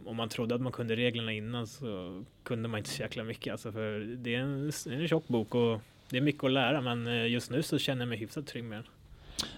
om 0.06 0.16
man 0.16 0.30
trodde 0.30 0.56
att 0.56 0.62
man 0.62 0.72
kunde 0.72 0.96
reglerna 0.96 1.34
innan 1.34 1.68
så 1.68 2.24
kunde 2.44 2.70
man 2.70 2.78
inte 2.78 2.90
så 2.90 3.02
jäkla 3.02 3.24
mycket. 3.24 3.52
Alltså 3.52 3.72
för 3.72 4.00
det 4.00 4.36
är 4.36 4.40
en, 4.40 4.72
en 4.90 5.08
tjock 5.08 5.28
bok 5.28 5.56
och 5.56 5.80
det 6.10 6.18
är 6.18 6.22
mycket 6.22 6.44
att 6.44 6.52
lära 6.52 6.82
men 6.82 7.30
just 7.32 7.52
nu 7.52 7.64
så 7.64 7.78
känner 7.78 8.02
jag 8.02 8.10
mig 8.10 8.18
hyfsat 8.18 8.48
trygg 8.48 8.64
med 8.64 8.84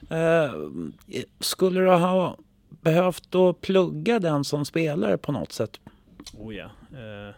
den. 0.07 0.93
skulle 1.39 1.79
du 1.79 1.89
ha 1.89 2.37
behövt 2.81 3.31
då 3.31 3.53
plugga 3.53 4.19
den 4.19 4.43
som 4.43 4.65
spelare 4.65 5.17
på 5.17 5.31
något 5.31 5.51
sätt? 5.51 5.79
Oh 6.33 6.55
ja. 6.55 6.65
Eh, 6.91 7.35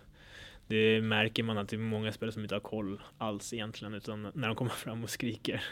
det 0.67 1.01
märker 1.01 1.43
man 1.43 1.57
att 1.57 1.69
det 1.69 1.75
är 1.75 1.77
många 1.77 2.11
spelare 2.11 2.33
som 2.33 2.41
inte 2.41 2.55
har 2.55 2.59
koll 2.59 3.01
alls 3.17 3.53
egentligen, 3.53 3.93
utan 3.93 4.31
när 4.33 4.47
de 4.47 4.55
kommer 4.55 4.71
fram 4.71 5.03
och 5.03 5.09
skriker. 5.09 5.63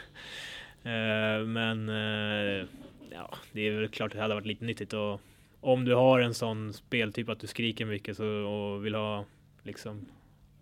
Eh, 0.82 1.46
men 1.46 1.88
eh, 1.88 2.66
ja, 3.10 3.34
det 3.52 3.60
är 3.60 3.72
väl 3.72 3.88
klart 3.88 4.10
att 4.10 4.16
det 4.16 4.22
hade 4.22 4.34
varit 4.34 4.46
lite 4.46 4.64
nyttigt 4.64 4.92
och 4.92 5.20
om 5.60 5.84
du 5.84 5.94
har 5.94 6.20
en 6.20 6.34
sån 6.34 6.72
speltyp 6.72 7.28
att 7.28 7.40
du 7.40 7.46
skriker 7.46 7.84
mycket 7.84 8.16
så, 8.16 8.26
och 8.26 8.84
vill 8.84 8.94
ha 8.94 9.24
liksom 9.62 10.06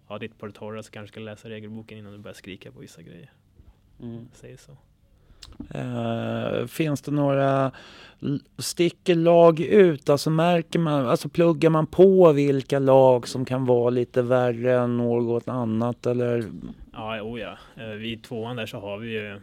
ha 0.06 0.18
ditt 0.18 0.38
på 0.38 0.46
det 0.46 0.52
torra 0.52 0.82
så 0.82 0.90
kanske 0.90 1.12
ska 1.12 1.20
läsa 1.20 1.48
regelboken 1.48 1.98
innan 1.98 2.12
du 2.12 2.18
börjar 2.18 2.34
skrika 2.34 2.72
på 2.72 2.80
vissa 2.80 3.02
grejer. 3.02 3.32
Mm. 4.00 4.28
Säger 4.32 4.56
så. 4.56 4.76
Eh, 5.74 6.66
finns 6.66 7.02
det 7.02 7.10
några 7.10 7.72
sticker 8.58 9.14
lag 9.14 9.60
ut? 9.60 10.08
Alltså 10.08 10.30
märker 10.30 10.78
man, 10.78 11.06
alltså 11.06 11.28
pluggar 11.28 11.70
man 11.70 11.86
på 11.86 12.32
vilka 12.32 12.78
lag 12.78 13.28
som 13.28 13.44
kan 13.44 13.64
vara 13.64 13.90
lite 13.90 14.22
värre 14.22 14.78
än 14.78 14.96
något 14.96 15.48
annat 15.48 16.06
eller? 16.06 16.44
Ja, 16.92 17.22
oh 17.22 17.40
ja. 17.40 17.58
Eh, 17.76 17.88
Vid 17.88 18.22
tvåan 18.22 18.56
där 18.56 18.66
så 18.66 18.80
har 18.80 18.98
vi 18.98 19.12
ju 19.12 19.40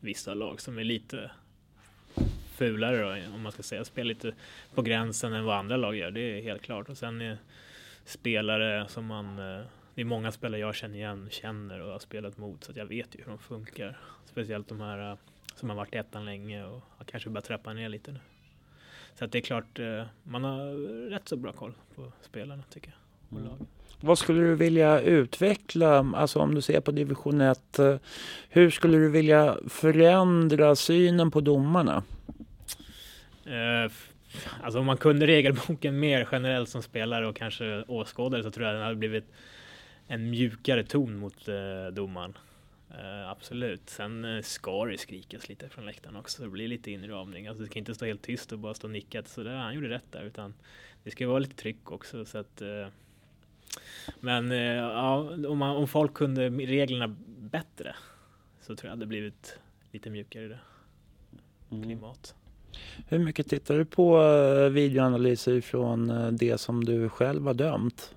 vissa 0.00 0.34
lag 0.34 0.60
som 0.60 0.78
är 0.78 0.84
lite 0.84 1.30
fulare 2.56 3.02
då, 3.02 3.34
om 3.34 3.42
man 3.42 3.52
ska 3.52 3.62
säga. 3.62 3.84
Spelar 3.84 4.08
lite 4.08 4.32
på 4.74 4.82
gränsen 4.82 5.32
än 5.32 5.44
vad 5.44 5.56
andra 5.56 5.76
lag 5.76 5.96
gör, 5.96 6.10
det 6.10 6.20
är 6.38 6.42
helt 6.42 6.62
klart. 6.62 6.88
Och 6.88 6.96
sen 6.96 7.20
är 7.20 7.38
spelare 8.04 8.84
som 8.88 9.06
man 9.06 9.38
eh, 9.38 9.64
det 9.96 10.02
är 10.02 10.04
många 10.04 10.32
spelare 10.32 10.60
jag 10.60 10.74
känner 10.74 10.96
igen, 10.96 11.28
känner 11.30 11.80
och 11.80 11.92
har 11.92 11.98
spelat 11.98 12.38
mot 12.38 12.64
så 12.64 12.70
att 12.70 12.76
jag 12.76 12.86
vet 12.86 13.14
ju 13.14 13.18
hur 13.18 13.30
de 13.30 13.38
funkar. 13.38 13.98
Speciellt 14.24 14.68
de 14.68 14.80
här 14.80 15.10
uh, 15.12 15.18
som 15.54 15.70
har 15.70 15.76
varit 15.76 15.94
i 15.94 15.96
ettan 15.96 16.24
länge 16.24 16.64
och 16.64 16.82
har 16.96 17.04
kanske 17.04 17.30
börjat 17.30 17.44
trappa 17.44 17.72
ner 17.72 17.88
lite 17.88 18.12
nu. 18.12 18.18
Så 19.14 19.24
att 19.24 19.32
det 19.32 19.38
är 19.38 19.42
klart, 19.42 19.78
uh, 19.78 20.02
man 20.22 20.44
har 20.44 20.72
rätt 21.10 21.28
så 21.28 21.36
bra 21.36 21.52
koll 21.52 21.72
på 21.94 22.12
spelarna 22.20 22.62
tycker 22.70 22.94
jag. 23.30 23.40
Mm. 23.40 23.52
Vad 24.00 24.18
skulle 24.18 24.40
du 24.40 24.54
vilja 24.54 25.00
utveckla, 25.00 26.12
alltså 26.14 26.38
om 26.38 26.54
du 26.54 26.60
ser 26.60 26.80
på 26.80 26.90
division 26.90 27.40
1, 27.40 27.78
uh, 27.78 27.96
hur 28.48 28.70
skulle 28.70 28.98
du 28.98 29.10
vilja 29.10 29.56
förändra 29.68 30.76
synen 30.76 31.30
på 31.30 31.40
domarna? 31.40 32.02
Alltså 34.62 34.80
om 34.80 34.86
man 34.86 34.96
kunde 34.96 35.26
regelboken 35.26 36.00
mer 36.00 36.28
generellt 36.32 36.68
som 36.68 36.82
spelare 36.82 37.26
och 37.26 37.36
kanske 37.36 37.82
åskådare 37.82 38.42
så 38.42 38.50
tror 38.50 38.66
jag 38.66 38.74
den 38.74 38.82
hade 38.82 38.96
blivit 38.96 39.24
en 40.06 40.30
mjukare 40.30 40.84
ton 40.84 41.18
mot 41.18 41.48
eh, 41.48 41.86
domaren. 41.92 42.38
Uh, 42.90 43.30
absolut. 43.30 43.90
Sen 43.90 44.24
uh, 44.24 44.42
ska 44.42 44.84
det 44.84 44.98
skrikas 44.98 45.48
lite 45.48 45.68
från 45.68 45.86
läktaren 45.86 46.16
också. 46.16 46.42
Det 46.42 46.48
blir 46.48 46.68
lite 46.68 46.90
inramning. 46.90 47.46
Alltså, 47.46 47.64
det 47.64 47.70
kan 47.70 47.78
inte 47.78 47.94
stå 47.94 48.04
helt 48.04 48.22
tyst 48.22 48.52
och 48.52 48.58
bara 48.58 48.74
stå 48.74 48.86
och 48.86 48.92
nicka. 48.92 49.22
Så 49.22 49.42
där, 49.42 49.56
han 49.56 49.74
gjorde 49.74 49.88
rätt 49.88 50.12
där. 50.12 50.22
Utan 50.22 50.54
det 51.04 51.10
ska 51.10 51.28
vara 51.28 51.38
lite 51.38 51.56
tryck 51.56 51.90
också. 51.90 52.24
Så 52.24 52.38
att, 52.38 52.62
uh, 52.62 52.86
men 54.20 54.50
ja, 54.50 55.18
om, 55.48 55.58
man, 55.58 55.76
om 55.76 55.88
folk 55.88 56.14
kunde 56.14 56.48
reglerna 56.48 57.16
bättre 57.38 57.94
så 58.60 58.76
tror 58.76 58.90
jag 58.90 58.98
det 58.98 59.06
blivit 59.06 59.58
lite 59.90 60.10
mjukare 60.10 60.44
i 60.44 60.48
det. 60.48 60.58
Mm. 61.70 61.98
Hur 63.08 63.18
mycket 63.18 63.48
tittar 63.48 63.74
du 63.74 63.84
på 63.84 64.18
videoanalyser 64.70 65.60
från 65.60 66.12
det 66.36 66.58
som 66.58 66.84
du 66.84 67.08
själv 67.08 67.46
har 67.46 67.54
dömt? 67.54 68.14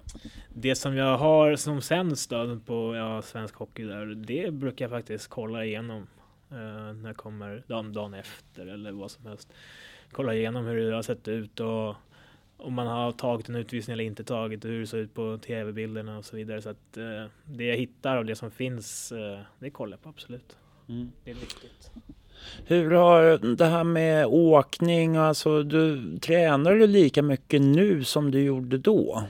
det 0.62 0.76
som 0.76 0.96
jag 0.96 1.18
har 1.18 1.56
som 1.56 1.82
sämst 1.82 2.30
då 2.30 2.60
på 2.66 2.96
ja, 2.96 3.22
svensk 3.22 3.56
hockey 3.56 3.84
där, 3.84 4.06
det 4.06 4.54
brukar 4.54 4.86
jag 4.86 4.92
faktiskt 4.92 5.28
kolla 5.28 5.66
igenom 5.66 6.08
uh, 6.52 6.94
när 6.94 7.10
jag 7.10 7.18
kommer 7.18 7.64
dagen, 7.68 7.94
dagen 7.94 8.14
efter 8.14 8.68
eller 8.68 8.92
vad 8.92 9.12
som 9.12 9.26
helst. 9.26 9.54
Kolla 10.12 10.34
igenom 10.34 10.66
hur 10.66 10.90
det 10.90 10.96
har 10.96 11.02
sett 11.02 11.28
ut 11.28 11.60
och 11.60 11.96
om 12.58 12.74
man 12.74 12.88
har 12.88 13.12
tagit 13.12 13.50
en 13.50 13.56
utvisning 13.56 13.94
eller 13.94 14.04
inte 14.04 14.24
tagit 14.24 14.66
och 14.66 14.72
hur 14.72 14.80
det 14.80 14.88
ser 14.88 14.98
ut 14.98 15.14
på 15.14 15.38
tv-bilderna 15.38 16.18
och 16.18 16.26
så 16.26 16.36
vidare. 16.36 16.62
Så 16.62 16.70
att 16.70 16.98
uh, 16.98 17.26
det 17.46 17.66
jag 17.66 17.78
hittar 17.78 18.18
och 18.18 18.26
det 18.26 18.36
som 18.36 18.52
finns, 18.52 19.12
uh, 19.12 19.40
det 19.60 19.70
kollar 19.70 19.94
jag 19.94 20.02
på 20.02 20.10
absolut. 20.10 20.58
Mm. 20.90 21.12
Det 21.24 21.32
är 21.32 21.36
viktigt. 21.36 21.92
Hur 22.66 22.92
har 22.92 23.56
det 23.56 23.66
här 23.66 23.84
med 23.84 24.26
åkning, 24.26 25.16
alltså 25.16 25.64
du, 25.64 26.18
tränar 26.18 26.76
du 26.76 26.88
lika 26.88 27.22
mycket 27.22 27.62
nu 27.62 28.04
som 28.04 28.32
du 28.32 28.42
gjorde 28.42 28.78
då? 28.78 29.24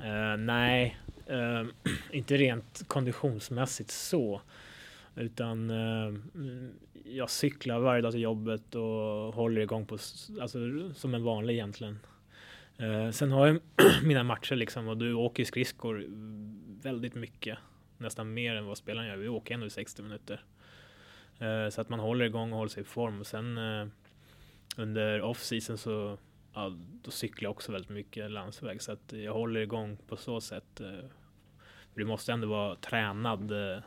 Uh, 0.00 0.36
nej, 0.38 0.98
uh, 1.30 1.68
inte 2.10 2.36
rent 2.36 2.82
konditionsmässigt 2.88 3.90
så. 3.90 4.40
Utan 5.16 5.70
uh, 5.70 6.14
jag 7.04 7.30
cyklar 7.30 7.78
varje 7.78 8.02
dag 8.02 8.12
till 8.12 8.20
jobbet 8.20 8.74
och 8.74 9.34
håller 9.34 9.60
igång 9.60 9.86
på, 9.86 9.98
alltså 10.40 10.58
som 10.94 11.14
en 11.14 11.24
vanlig 11.24 11.54
egentligen. 11.54 11.98
sen 13.12 13.32
har 13.32 13.46
jag 13.46 13.58
mina 14.04 14.22
matcher 14.22 14.54
liksom 14.54 14.88
och 14.88 14.96
du 14.96 15.14
åker 15.14 15.44
skridskor 15.44 16.06
väldigt 16.82 17.14
mycket. 17.14 17.58
Nästan 17.98 18.34
mer 18.34 18.54
än 18.54 18.66
vad 18.66 18.78
spelaren 18.78 19.08
gör. 19.08 19.16
Vi 19.16 19.28
åker 19.28 19.54
ändå 19.54 19.66
i 19.66 19.70
60 19.70 20.02
minuter 20.02 20.44
så 21.70 21.80
att 21.80 21.88
man 21.88 22.00
håller 22.00 22.24
igång 22.24 22.52
och 22.52 22.58
håller 22.58 22.68
sig 22.68 22.82
i 22.82 22.86
form. 22.86 23.20
Och 23.20 23.26
sen 23.26 23.58
under 24.76 25.22
off-season 25.22 25.78
så 25.78 26.18
ja, 26.56 26.72
då 27.02 27.10
cyklar 27.10 27.46
jag 27.46 27.50
också 27.50 27.72
väldigt 27.72 27.90
mycket 27.90 28.30
landsväg 28.30 28.82
så 28.82 28.92
att 28.92 29.12
jag 29.12 29.32
håller 29.32 29.60
igång 29.60 29.96
på 30.06 30.16
så 30.16 30.40
sätt. 30.40 30.80
Eh, 30.80 31.04
du 31.94 32.04
måste 32.04 32.32
ändå 32.32 32.48
vara 32.48 32.76
tränad 32.76 33.52
eh, 33.52 33.82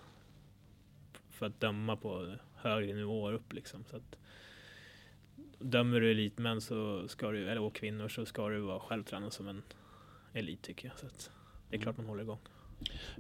för 1.30 1.46
att 1.46 1.60
döma 1.60 1.96
på 1.96 2.36
högre 2.56 2.94
nivåer 2.94 3.34
upp 3.34 3.54
liksom. 3.54 3.84
Så 3.90 3.96
att, 3.96 4.18
dömer 5.60 6.00
du 6.00 6.12
elitmän 6.12 6.62
så 6.62 7.08
ska 7.08 7.32
du, 7.32 7.50
eller 7.50 7.62
och 7.62 7.76
kvinnor 7.76 8.08
så 8.08 8.26
ska 8.26 8.50
du 8.50 8.60
vara 8.60 8.80
självtränad 8.80 9.34
som 9.34 9.48
en 9.48 9.62
elit 10.34 10.62
tycker 10.62 10.88
jag. 10.88 11.00
Så 11.00 11.06
att 11.06 11.32
det 11.70 11.76
är 11.78 11.82
klart 11.82 11.98
man 11.98 12.06
håller 12.06 12.24
igång. 12.24 12.40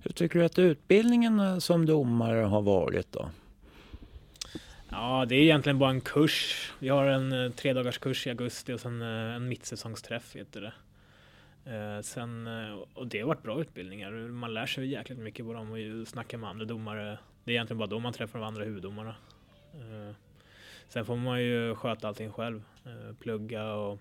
Hur 0.03 0.11
tycker 0.11 0.39
du 0.39 0.45
att 0.45 0.59
utbildningen 0.59 1.39
eh, 1.39 1.57
som 1.57 1.85
domare 1.85 2.39
har 2.39 2.61
varit 2.61 3.11
då? 3.11 3.29
Ja, 4.91 5.25
det 5.25 5.35
är 5.35 5.41
egentligen 5.41 5.79
bara 5.79 5.89
en 5.89 6.01
kurs. 6.01 6.71
Vi 6.79 6.89
har 6.89 7.05
en 7.05 7.31
eh, 7.31 7.51
tre 7.51 7.73
dagars 7.73 7.97
kurs 7.97 8.27
i 8.27 8.29
augusti 8.29 8.73
och 8.73 8.79
sen 8.79 9.01
eh, 9.01 9.35
en 9.35 9.47
mittsäsongsträff 9.47 10.35
heter 10.35 10.61
det. 10.61 10.73
Eh, 11.65 12.01
sen, 12.01 12.47
eh, 12.47 12.77
och 12.93 13.07
det 13.07 13.19
har 13.19 13.27
varit 13.27 13.43
bra 13.43 13.61
utbildningar. 13.61 14.11
Man 14.11 14.53
lär 14.53 14.65
sig 14.65 14.87
jäkligt 14.87 15.19
mycket 15.19 15.45
på 15.45 15.53
dem 15.53 15.71
och 15.71 16.07
snackar 16.07 16.37
med 16.37 16.49
andra 16.49 16.65
domare. 16.65 17.19
Det 17.43 17.51
är 17.51 17.53
egentligen 17.53 17.77
bara 17.77 17.87
då 17.87 17.99
man 17.99 18.13
träffar 18.13 18.39
de 18.39 18.45
andra 18.45 18.63
huvuddomarna. 18.63 19.15
Eh, 19.73 20.15
sen 20.87 21.05
får 21.05 21.15
man 21.15 21.41
ju 21.41 21.75
sköta 21.75 22.07
allting 22.07 22.31
själv. 22.31 22.63
Eh, 22.85 23.15
plugga 23.15 23.73
och, 23.73 23.99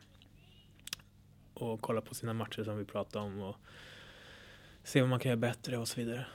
och 1.54 1.80
kolla 1.80 2.00
på 2.00 2.14
sina 2.14 2.33
matcher 2.33 2.64
som 2.64 2.78
vi 2.78 2.85
pratade 2.85 3.25
om 3.25 3.40
och 3.40 3.57
se 4.83 5.00
vad 5.00 5.11
man 5.11 5.21
kan 5.21 5.30
göra 5.30 5.40
bättre 5.40 5.78
och 5.78 5.88
så 5.88 6.00
vidare. 6.00 6.26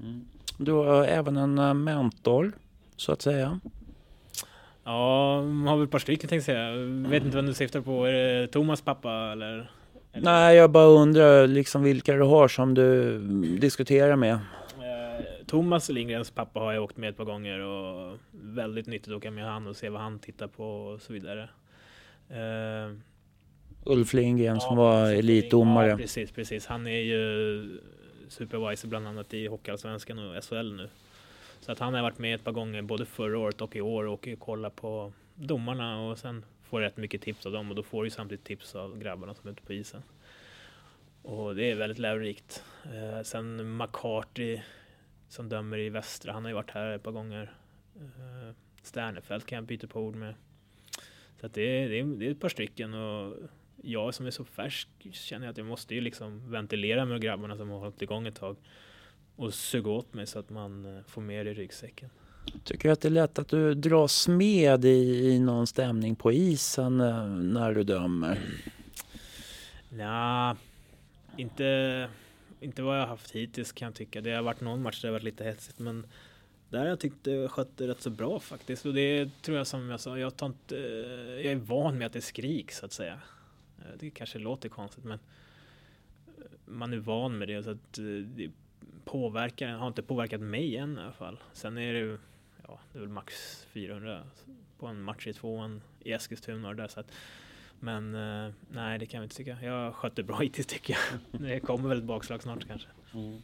Mm. 0.00 0.28
Du 0.58 0.72
har 0.72 1.04
även 1.04 1.36
en 1.36 1.58
eh, 1.58 1.74
mentor 1.74 2.52
så 2.96 3.12
att 3.12 3.22
säga. 3.22 3.60
Ja, 4.84 5.42
man 5.42 5.66
har 5.66 5.76
väl 5.76 5.84
ett 5.84 5.90
par 5.90 5.98
stycken 5.98 6.28
tänkte 6.28 6.52
jag 6.52 6.58
säga. 6.58 6.86
Vet 7.10 7.24
inte 7.24 7.36
vem 7.36 7.46
du 7.46 7.54
syftar 7.54 7.80
på. 7.80 8.04
Är 8.04 8.12
det 8.12 8.46
Thomas 8.46 8.80
pappa 8.80 9.10
eller? 9.32 9.70
eller? 10.12 10.24
Nej, 10.24 10.56
jag 10.56 10.70
bara 10.70 10.84
undrar 10.84 11.46
liksom 11.46 11.82
vilka 11.82 12.12
du 12.12 12.22
har 12.22 12.48
som 12.48 12.74
du 12.74 13.18
diskuterar 13.58 14.16
med. 14.16 14.32
Eh, 14.32 15.46
Thomas 15.46 15.88
Lindgrens 15.88 16.30
pappa 16.30 16.60
har 16.60 16.72
jag 16.72 16.84
åkt 16.84 16.96
med 16.96 17.10
ett 17.10 17.16
par 17.16 17.24
gånger 17.24 17.58
och 17.58 18.18
väldigt 18.30 18.86
nyttigt 18.86 19.08
att 19.08 19.16
åka 19.16 19.30
med 19.30 19.44
han 19.44 19.66
och 19.66 19.76
se 19.76 19.88
vad 19.88 20.00
han 20.00 20.18
tittar 20.18 20.46
på 20.46 20.64
och 20.64 21.00
så 21.00 21.12
vidare. 21.12 21.48
Eh, 22.30 22.96
Ulf 23.84 24.12
Lindgren 24.12 24.60
som 24.60 24.78
ja, 24.78 24.82
var 24.84 25.04
precis. 25.04 25.18
elitdomare. 25.18 25.88
Ja, 25.88 25.96
precis, 25.96 26.32
precis. 26.32 26.66
Han 26.66 26.86
är 26.86 27.00
ju 27.00 27.80
supervisor 28.28 28.88
bland 28.88 29.08
annat 29.08 29.34
i 29.34 29.46
Hockeyallsvenskan 29.46 30.18
och 30.18 30.44
SHL 30.44 30.72
nu. 30.76 30.88
Så 31.62 31.72
att 31.72 31.78
han 31.78 31.94
har 31.94 32.02
varit 32.02 32.18
med 32.18 32.34
ett 32.34 32.44
par 32.44 32.52
gånger 32.52 32.82
både 32.82 33.06
förra 33.06 33.38
året 33.38 33.60
och 33.60 33.76
i 33.76 33.80
år 33.80 34.04
och 34.04 34.28
kollat 34.38 34.76
på 34.76 35.12
domarna 35.34 36.00
och 36.00 36.18
sen 36.18 36.44
får 36.62 36.80
rätt 36.80 36.96
mycket 36.96 37.22
tips 37.22 37.46
av 37.46 37.52
dem 37.52 37.70
och 37.70 37.76
då 37.76 37.82
får 37.82 38.04
du 38.04 38.10
samtidigt 38.10 38.44
tips 38.44 38.74
av 38.74 38.98
grabbarna 38.98 39.34
som 39.34 39.48
är 39.48 39.52
ute 39.52 39.62
på 39.62 39.72
isen. 39.72 40.02
Och 41.22 41.54
det 41.54 41.70
är 41.70 41.74
väldigt 41.74 41.98
lärorikt. 41.98 42.64
Eh, 42.84 43.22
sen 43.22 43.76
McCarty 43.76 44.60
som 45.28 45.48
dömer 45.48 45.78
i 45.78 45.88
västra, 45.88 46.32
han 46.32 46.44
har 46.44 46.50
ju 46.50 46.54
varit 46.54 46.70
här 46.70 46.90
ett 46.90 47.02
par 47.02 47.12
gånger. 47.12 47.52
Eh, 47.96 48.54
Sternefelt 48.82 49.46
kan 49.46 49.56
jag 49.56 49.64
byta 49.64 49.86
på 49.86 50.00
ord 50.00 50.16
med. 50.16 50.34
Så 51.40 51.46
att 51.46 51.54
det, 51.54 51.62
är, 51.62 51.88
det, 51.88 52.00
är, 52.00 52.04
det 52.04 52.26
är 52.26 52.30
ett 52.30 52.40
par 52.40 52.48
stycken 52.48 52.94
och 52.94 53.36
jag 53.82 54.14
som 54.14 54.26
är 54.26 54.30
så 54.30 54.44
färsk 54.44 54.88
känner 55.12 55.48
att 55.48 55.56
jag 55.56 55.66
måste 55.66 55.94
ju 55.94 56.00
liksom 56.00 56.50
ventilera 56.50 57.04
med 57.04 57.20
grabbarna 57.20 57.56
som 57.56 57.70
har 57.70 57.78
hållit 57.78 58.02
igång 58.02 58.26
ett 58.26 58.36
tag 58.36 58.56
och 59.36 59.54
suga 59.54 59.90
åt 59.90 60.14
mig 60.14 60.26
så 60.26 60.38
att 60.38 60.50
man 60.50 60.96
eh, 60.96 61.02
får 61.06 61.22
mer 61.22 61.44
i 61.44 61.54
ryggsäcken. 61.54 62.10
Tycker 62.64 62.88
du 62.88 62.92
att 62.92 63.00
det 63.00 63.08
är 63.08 63.10
lätt 63.10 63.38
att 63.38 63.48
du 63.48 63.74
dras 63.74 64.28
med 64.28 64.84
i, 64.84 65.28
i 65.28 65.38
någon 65.38 65.66
stämning 65.66 66.16
på 66.16 66.32
isen 66.32 67.00
eh, 67.00 67.26
när 67.26 67.74
du 67.74 67.84
dömer? 67.84 68.38
Nja, 69.88 70.56
inte, 71.36 72.08
inte 72.60 72.82
vad 72.82 73.00
jag 73.00 73.06
haft 73.06 73.30
hittills 73.30 73.72
kan 73.72 73.86
jag 73.86 73.94
tycka. 73.94 74.20
Det 74.20 74.30
har 74.30 74.42
varit 74.42 74.60
någon 74.60 74.82
match 74.82 75.00
där 75.00 75.08
det 75.08 75.12
har 75.12 75.18
varit 75.18 75.24
lite 75.24 75.44
hetsigt 75.44 75.78
men 75.78 76.06
där 76.70 76.78
har 76.78 76.86
jag 76.86 77.00
tyckt 77.00 77.24
det 77.24 77.48
skött 77.48 77.76
det 77.76 77.88
rätt 77.88 78.00
så 78.00 78.10
bra 78.10 78.40
faktiskt. 78.40 78.86
Och 78.86 78.94
det 78.94 79.42
tror 79.42 79.56
jag 79.56 79.66
som 79.66 79.90
jag 79.90 80.00
sa, 80.00 80.18
jag, 80.18 80.36
tar 80.36 80.46
inte, 80.46 80.76
jag 81.42 81.52
är 81.52 81.56
van 81.56 81.98
med 81.98 82.06
att 82.06 82.12
det 82.12 82.20
skriks 82.20 82.78
så 82.78 82.86
att 82.86 82.92
säga. 82.92 83.20
Eh, 83.78 83.98
det 83.98 84.10
kanske 84.10 84.38
låter 84.38 84.68
konstigt 84.68 85.04
men 85.04 85.18
man 86.64 86.92
är 86.92 86.98
van 86.98 87.38
med 87.38 87.48
det 87.48 87.62
så 87.62 87.70
att 87.70 87.98
det 88.24 88.50
påverkar, 89.04 89.68
har 89.68 89.86
inte 89.86 90.02
påverkat 90.02 90.40
mig 90.40 90.76
än 90.76 90.98
i 90.98 91.00
alla 91.00 91.12
fall. 91.12 91.38
Sen 91.52 91.78
är 91.78 91.92
det 91.92 92.18
ja, 92.68 92.78
det 92.92 92.98
är 92.98 93.00
väl 93.00 93.08
max 93.08 93.34
400 93.72 94.22
på 94.78 94.86
en 94.86 95.02
match 95.02 95.26
i 95.26 95.32
tvåan 95.32 95.82
i 96.00 96.12
Eskilstuna 96.12 96.68
och 96.68 96.76
där 96.76 96.88
så 96.88 97.00
att 97.00 97.12
men 97.84 98.14
eh, 98.14 98.52
nej, 98.70 98.98
det 98.98 99.06
kan 99.06 99.18
jag 99.18 99.24
inte 99.24 99.36
tycka. 99.36 99.56
Jag 99.62 99.94
skötte 99.94 100.22
bra 100.22 100.38
hittills 100.40 100.66
tycker 100.66 100.98
jag. 100.98 101.40
Det 101.40 101.60
kommer 101.60 101.88
väl 101.88 101.98
ett 101.98 102.04
bakslag 102.04 102.42
snart 102.42 102.66
kanske. 102.68 102.88
Mm. 103.14 103.42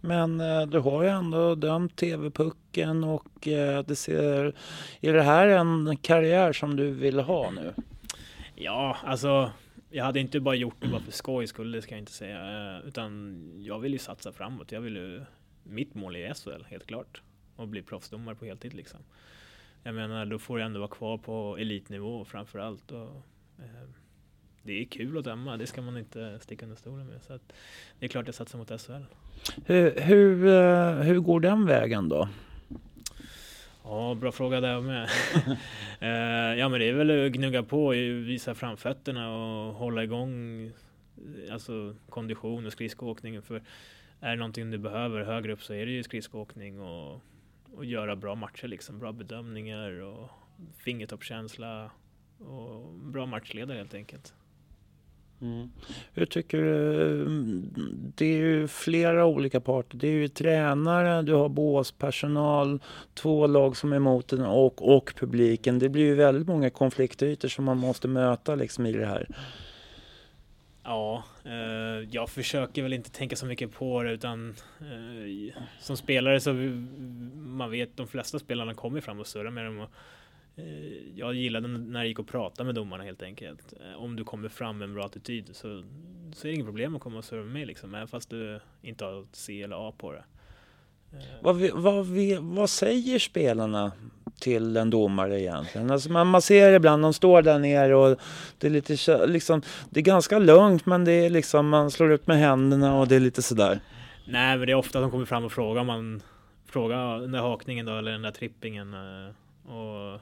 Men 0.00 0.40
eh, 0.40 0.66
du 0.66 0.78
har 0.78 1.02
ju 1.02 1.08
ändå 1.08 1.54
dömt 1.54 1.96
TV-pucken 1.96 3.04
och 3.04 3.48
eh, 3.48 3.84
det 3.84 3.96
ser, 3.96 4.54
är 5.00 5.12
det 5.12 5.22
här 5.22 5.46
en 5.46 5.96
karriär 5.96 6.52
som 6.52 6.76
du 6.76 6.90
vill 6.90 7.20
ha 7.20 7.50
nu? 7.50 7.74
Ja, 8.54 8.96
alltså 9.04 9.50
jag 9.90 10.04
hade 10.04 10.20
inte 10.20 10.40
bara 10.40 10.54
gjort 10.54 10.76
det 10.80 10.88
bara 10.88 11.00
för 11.00 11.12
skojs 11.12 11.50
skull, 11.50 11.72
det 11.72 11.82
ska 11.82 11.94
jag 11.94 12.02
inte 12.02 12.12
säga. 12.12 12.76
Eh, 12.76 12.88
utan 12.88 13.42
jag 13.58 13.78
vill 13.78 13.92
ju 13.92 13.98
satsa 13.98 14.32
framåt. 14.32 14.72
Jag 14.72 14.80
vill 14.80 14.96
ju, 14.96 15.22
mitt 15.62 15.94
mål 15.94 16.16
är 16.16 16.34
SHL, 16.34 16.64
helt 16.64 16.86
klart. 16.86 17.22
Och 17.56 17.68
bli 17.68 17.82
proffsdomare 17.82 18.34
på 18.34 18.44
heltid 18.44 18.74
liksom. 18.74 19.00
Jag 19.82 19.94
menar, 19.94 20.26
då 20.26 20.38
får 20.38 20.58
jag 20.58 20.66
ändå 20.66 20.80
vara 20.80 20.90
kvar 20.90 21.18
på 21.18 21.56
elitnivå 21.58 22.24
framför 22.24 22.58
allt. 22.58 22.92
Och, 22.92 23.22
eh, 23.58 23.88
det 24.62 24.72
är 24.72 24.84
kul 24.84 25.18
att 25.18 25.24
döma, 25.24 25.56
det 25.56 25.66
ska 25.66 25.82
man 25.82 25.98
inte 25.98 26.38
sticka 26.40 26.66
under 26.66 26.76
stolen 26.76 27.06
med. 27.06 27.22
Så 27.22 27.32
att, 27.32 27.52
det 27.98 28.06
är 28.06 28.08
klart 28.08 28.26
jag 28.26 28.34
satsar 28.34 28.58
mot 28.58 28.80
SHL. 28.80 29.04
Hur, 29.66 30.00
hur, 30.00 30.46
eh, 30.46 30.94
hur 30.94 31.20
går 31.20 31.40
den 31.40 31.66
vägen 31.66 32.08
då? 32.08 32.28
Ja, 33.90 34.14
bra 34.14 34.32
fråga 34.32 34.60
där 34.60 34.80
med. 34.80 35.08
Eh, 36.02 36.58
ja, 36.58 36.68
men 36.68 36.80
det 36.80 36.88
är 36.88 36.92
väl 36.92 37.26
att 37.26 37.32
gnugga 37.32 37.62
på, 37.62 37.88
visa 37.88 38.54
framfötterna 38.54 39.36
och 39.36 39.74
hålla 39.74 40.04
igång 40.04 40.70
alltså 41.50 41.94
kondition 42.08 42.66
och 42.66 42.72
skridskoåkning. 42.72 43.42
För 43.42 43.62
är 44.20 44.30
det 44.30 44.36
någonting 44.36 44.70
du 44.70 44.78
behöver 44.78 45.24
högre 45.24 45.52
upp 45.52 45.62
så 45.62 45.74
är 45.74 45.86
det 45.86 45.92
ju 45.92 46.02
skridskoåkning 46.02 46.80
och, 46.80 47.20
och 47.74 47.84
göra 47.84 48.16
bra 48.16 48.34
matcher 48.34 48.68
liksom. 48.68 48.98
Bra 48.98 49.12
bedömningar 49.12 50.00
och 50.00 50.30
fingertoppskänsla 50.76 51.90
och 52.38 52.94
bra 52.94 53.26
matchledare 53.26 53.78
helt 53.78 53.94
enkelt. 53.94 54.34
Mm. 55.42 55.70
Hur 56.12 56.26
tycker 56.26 56.58
du? 56.58 57.20
Mm, 57.20 57.70
det 58.16 58.26
är 58.26 58.36
ju 58.36 58.68
flera 58.68 59.26
olika 59.26 59.60
parter. 59.60 59.98
Det 59.98 60.08
är 60.08 60.12
ju 60.12 60.28
tränare, 60.28 61.22
du 61.22 61.34
har 61.34 61.48
båspersonal, 61.48 62.80
två 63.14 63.46
lag 63.46 63.76
som 63.76 63.92
är 63.92 63.96
emot 63.96 64.28
den 64.28 64.40
och, 64.40 64.96
och 64.96 65.12
publiken. 65.16 65.78
Det 65.78 65.88
blir 65.88 66.04
ju 66.04 66.14
väldigt 66.14 66.46
många 66.46 66.70
konfliktytor 66.70 67.48
som 67.48 67.64
man 67.64 67.78
måste 67.78 68.08
möta 68.08 68.54
liksom 68.54 68.86
i 68.86 68.92
det 68.92 69.06
här. 69.06 69.26
Ja, 70.82 71.24
eh, 71.44 72.08
jag 72.10 72.30
försöker 72.30 72.82
väl 72.82 72.92
inte 72.92 73.10
tänka 73.10 73.36
så 73.36 73.46
mycket 73.46 73.72
på 73.72 74.02
det 74.02 74.12
utan 74.12 74.54
eh, 74.80 75.62
som 75.80 75.96
spelare 75.96 76.40
så 76.40 76.52
man 77.34 77.70
vet 77.70 77.96
de 77.96 78.06
flesta 78.06 78.38
spelarna 78.38 78.74
kommer 78.74 79.00
fram 79.00 79.20
och 79.20 79.26
surrar 79.26 79.50
med 79.50 79.64
dem. 79.64 79.80
Och, 79.80 79.90
jag 81.14 81.34
gillade 81.34 81.68
när 81.68 82.00
det 82.00 82.08
gick 82.08 82.18
att 82.18 82.26
prata 82.26 82.64
med 82.64 82.74
domarna 82.74 83.04
helt 83.04 83.22
enkelt. 83.22 83.74
Eh, 83.80 84.02
om 84.02 84.16
du 84.16 84.24
kommer 84.24 84.48
fram 84.48 84.78
med 84.78 84.88
en 84.88 84.94
bra 84.94 85.06
attityd 85.06 85.50
så, 85.52 85.82
så 86.32 86.46
är 86.46 86.50
det 86.50 86.54
inget 86.54 86.66
problem 86.66 86.96
att 86.96 87.02
komma 87.02 87.18
och 87.18 87.24
serva 87.24 87.44
med 87.44 87.66
liksom, 87.66 87.94
även 87.94 88.08
fast 88.08 88.30
du 88.30 88.60
inte 88.82 89.04
har 89.04 89.26
C 89.32 89.62
eller 89.62 89.88
A 89.88 89.92
på 89.98 90.12
det. 90.12 90.24
Eh. 91.12 91.24
Vad, 91.40 91.56
vad, 91.70 92.06
vad 92.40 92.70
säger 92.70 93.18
spelarna 93.18 93.92
till 94.40 94.76
en 94.76 94.90
domare 94.90 95.40
egentligen? 95.40 95.90
Alltså 95.90 96.12
man, 96.12 96.26
man 96.26 96.42
ser 96.42 96.72
ibland, 96.72 97.02
de 97.02 97.14
står 97.14 97.42
där 97.42 97.58
nere 97.58 97.94
och 97.94 98.20
det 98.58 98.66
är 98.66 98.70
lite 98.70 99.26
liksom, 99.26 99.62
det 99.90 100.00
är 100.00 100.04
ganska 100.04 100.38
lugnt 100.38 100.86
men 100.86 101.04
det 101.04 101.12
är 101.12 101.30
liksom, 101.30 101.68
man 101.68 101.90
slår 101.90 102.12
ut 102.12 102.26
med 102.26 102.38
händerna 102.38 103.00
och 103.00 103.08
det 103.08 103.16
är 103.16 103.20
lite 103.20 103.42
sådär. 103.42 103.80
Nej 104.28 104.58
men 104.58 104.66
det 104.66 104.72
är 104.72 104.76
ofta 104.76 105.00
de 105.00 105.10
kommer 105.10 105.24
fram 105.24 105.44
och 105.44 105.52
frågar 105.52 105.84
man 105.84 106.22
frågar 106.66 107.20
den 107.20 107.32
där 107.32 107.40
hakningen 107.40 107.86
då 107.86 107.98
eller 107.98 108.12
den 108.12 108.22
där 108.22 108.30
trippingen 108.30 108.94
och 109.64 110.20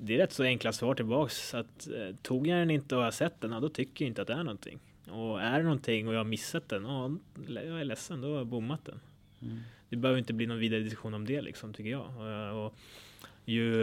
det 0.00 0.14
är 0.14 0.18
rätt 0.18 0.32
så 0.32 0.42
enkla 0.42 0.72
svar 0.72 0.94
tillbaks. 0.94 1.54
Att, 1.54 1.88
eh, 1.88 2.16
tog 2.22 2.46
jag 2.46 2.58
den 2.58 2.70
inte 2.70 2.96
och 2.96 3.02
har 3.02 3.10
sett 3.10 3.40
den, 3.40 3.52
ja, 3.52 3.60
då 3.60 3.68
tycker 3.68 4.04
jag 4.04 4.10
inte 4.10 4.22
att 4.22 4.28
det 4.28 4.34
är 4.34 4.44
någonting. 4.44 4.78
Och 5.10 5.42
är 5.42 5.58
det 5.58 5.64
någonting 5.64 6.08
och 6.08 6.14
jag 6.14 6.18
har 6.18 6.24
missat 6.24 6.68
den, 6.68 6.84
ja, 6.84 7.10
jag 7.46 7.80
är 7.80 7.84
ledsen, 7.84 8.20
då 8.20 8.28
har 8.28 8.36
jag 8.36 8.46
bommat 8.46 8.84
den. 8.84 9.00
Mm. 9.42 9.58
Det 9.88 9.96
behöver 9.96 10.18
inte 10.18 10.32
bli 10.32 10.46
någon 10.46 10.58
vidare 10.58 10.80
diskussion 10.80 11.14
om 11.14 11.26
det 11.26 11.42
liksom, 11.42 11.72
tycker 11.72 11.90
jag. 11.90 12.06
Och, 12.16 12.66
och 12.66 12.74
ju 13.44 13.74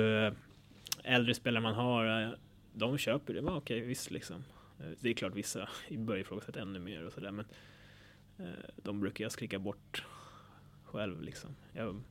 äldre 1.04 1.34
spelare 1.34 1.64
man 1.64 1.74
har, 1.74 2.24
eh, 2.24 2.30
de 2.74 2.98
köper 2.98 3.34
det. 3.34 3.40
Ja, 3.40 3.56
okej, 3.58 3.80
visst 3.80 4.12
liksom. 4.12 4.44
Eh, 4.80 4.92
det 5.00 5.10
är 5.10 5.14
klart 5.14 5.36
vissa 5.36 5.70
börjar 5.90 6.22
ifrågasätta 6.22 6.62
ännu 6.62 6.80
mer 6.80 7.06
och 7.06 7.14
sådär, 7.14 7.32
men 7.32 7.46
eh, 8.38 8.70
de 8.76 9.00
brukar 9.00 9.26
jag 9.26 9.32
skrika 9.32 9.60
bort 9.60 10.04
själv 10.84 11.22
liksom. 11.22 11.56
Jag 11.74 12.02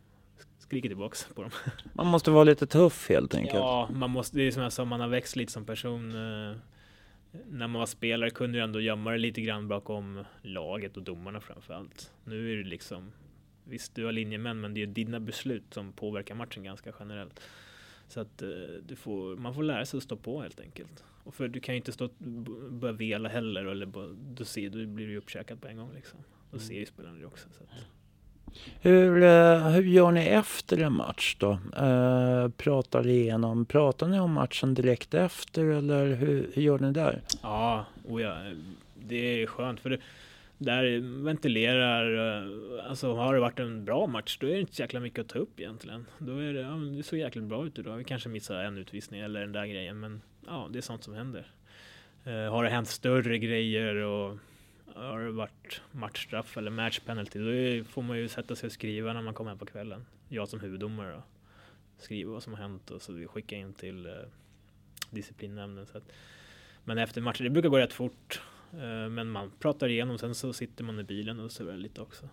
skriker 0.68 0.88
tillbaks 0.88 1.28
på 1.34 1.42
dem. 1.42 1.50
Man 1.92 2.06
måste 2.06 2.30
vara 2.30 2.44
lite 2.44 2.66
tuff 2.66 3.08
helt 3.08 3.34
enkelt. 3.34 3.54
Ja, 3.54 3.88
man 3.92 4.10
måste, 4.10 4.36
det 4.36 4.42
är 4.42 4.50
som 4.50 4.62
jag 4.62 4.72
sa, 4.72 4.84
man 4.84 5.00
har 5.00 5.08
växt 5.08 5.36
lite 5.36 5.52
som 5.52 5.64
person. 5.64 6.10
Eh, 6.10 6.56
när 7.50 7.66
man 7.66 7.78
var 7.78 7.86
spelare 7.86 8.30
kunde 8.30 8.58
du 8.58 8.62
ändå 8.62 8.80
gömma 8.80 9.10
dig 9.10 9.18
lite 9.18 9.40
grann 9.40 9.68
bakom 9.68 10.24
laget 10.42 10.96
och 10.96 11.02
domarna 11.02 11.40
framför 11.40 11.74
allt. 11.74 12.12
Nu 12.24 12.52
är 12.52 12.56
det 12.56 12.68
liksom, 12.68 13.12
visst 13.64 13.94
du 13.94 14.04
har 14.04 14.12
linjemän, 14.12 14.60
men 14.60 14.74
det 14.74 14.82
är 14.82 14.86
dina 14.86 15.20
beslut 15.20 15.74
som 15.74 15.92
påverkar 15.92 16.34
matchen 16.34 16.64
ganska 16.64 16.92
generellt. 16.98 17.40
Så 18.08 18.20
att 18.20 18.42
eh, 18.42 18.48
du 18.86 18.96
får, 18.96 19.36
man 19.36 19.54
får 19.54 19.62
lära 19.62 19.86
sig 19.86 19.96
att 19.96 20.02
stå 20.02 20.16
på 20.16 20.42
helt 20.42 20.60
enkelt. 20.60 21.04
Och 21.24 21.34
för 21.34 21.48
du 21.48 21.60
kan 21.60 21.74
ju 21.74 21.76
inte 21.76 21.92
stå 21.92 22.08
börja 22.70 22.92
vela 22.92 23.28
heller, 23.28 23.64
eller 23.64 23.86
då, 24.34 24.44
ser, 24.44 24.70
då 24.70 24.86
blir 24.86 25.06
du 25.06 25.16
uppkäkad 25.16 25.60
på 25.60 25.68
en 25.68 25.76
gång 25.76 25.92
liksom. 25.94 26.18
Då 26.50 26.56
mm. 26.56 26.68
ser 26.68 26.74
ju 26.74 26.86
spelarna 26.86 27.18
det 27.18 27.26
också. 27.26 27.48
Så 27.52 27.64
att. 27.64 27.70
Hur, 28.80 29.22
eh, 29.22 29.68
hur 29.68 29.82
gör 29.82 30.10
ni 30.10 30.20
efter 30.20 30.82
en 30.82 30.92
match 30.92 31.36
då? 31.38 31.58
Eh, 31.76 32.48
pratar 32.48 33.06
igenom, 33.06 33.64
pratar 33.64 34.08
ni 34.08 34.20
om 34.20 34.32
matchen 34.32 34.74
direkt 34.74 35.14
efter 35.14 35.64
eller 35.64 36.06
hur, 36.14 36.50
hur 36.54 36.62
gör 36.62 36.78
ni 36.78 36.92
där? 36.92 37.22
Ja, 37.42 37.84
och 38.08 38.20
ja, 38.20 38.36
det 38.94 39.42
är 39.42 39.46
skönt 39.46 39.80
för 39.80 39.90
det, 39.90 39.98
där 40.58 41.00
ventilerar, 41.24 42.36
eh, 42.38 42.90
alltså 42.90 43.14
har 43.14 43.34
det 43.34 43.40
varit 43.40 43.58
en 43.58 43.84
bra 43.84 44.06
match 44.06 44.38
då 44.40 44.46
är 44.46 44.50
det 44.50 44.60
inte 44.60 44.74
så 44.74 44.82
jäkla 44.82 45.00
mycket 45.00 45.20
att 45.20 45.28
ta 45.28 45.38
upp 45.38 45.60
egentligen. 45.60 46.06
Då 46.18 46.36
är 46.38 46.52
det, 46.52 46.60
ja, 46.60 46.70
det 46.70 47.02
såg 47.02 47.18
jäkligt 47.18 47.44
bra 47.44 47.66
ut 47.66 47.78
idag. 47.78 47.96
Vi 47.96 48.04
kanske 48.04 48.28
missar 48.28 48.64
en 48.64 48.78
utvisning 48.78 49.20
eller 49.20 49.40
den 49.40 49.52
där 49.52 49.66
grejen 49.66 50.00
men 50.00 50.22
ja, 50.46 50.68
det 50.70 50.78
är 50.78 50.82
sånt 50.82 51.04
som 51.04 51.14
händer. 51.14 51.46
Eh, 52.24 52.52
har 52.52 52.64
det 52.64 52.70
hänt 52.70 52.88
större 52.88 53.38
grejer 53.38 53.94
och 53.94 54.38
har 54.94 55.20
det 55.20 55.30
varit 55.30 55.80
matchstraff 55.92 56.56
eller 56.56 56.70
match 56.70 57.00
penalty 57.00 57.38
då 57.38 57.84
får 57.84 58.02
man 58.02 58.18
ju 58.18 58.28
sätta 58.28 58.56
sig 58.56 58.66
och 58.66 58.72
skriva 58.72 59.12
när 59.12 59.22
man 59.22 59.34
kommer 59.34 59.50
hem 59.50 59.58
på 59.58 59.66
kvällen. 59.66 60.06
Jag 60.28 60.48
som 60.48 60.60
huvuddomare 60.60 61.12
då. 61.12 61.22
Skriva 61.98 62.32
vad 62.32 62.42
som 62.42 62.52
har 62.52 62.60
hänt 62.60 62.90
och 62.90 63.02
så 63.02 63.12
vi 63.12 63.26
skickar 63.26 63.56
in 63.56 63.72
till 63.72 64.06
uh, 64.06 64.12
disciplinnämnden. 65.10 65.86
Så 65.86 65.98
att, 65.98 66.04
men 66.84 66.98
efter 66.98 67.20
matchen, 67.20 67.44
det 67.44 67.50
brukar 67.50 67.68
gå 67.68 67.78
rätt 67.78 67.92
fort. 67.92 68.42
Uh, 68.74 69.08
men 69.08 69.30
man 69.30 69.50
pratar 69.58 69.88
igenom, 69.88 70.18
sen 70.18 70.34
så 70.34 70.52
sitter 70.52 70.84
man 70.84 71.00
i 71.00 71.02
bilen 71.02 71.40
och 71.40 71.52
så 71.52 71.72
lite 71.72 72.00
också. 72.00 72.28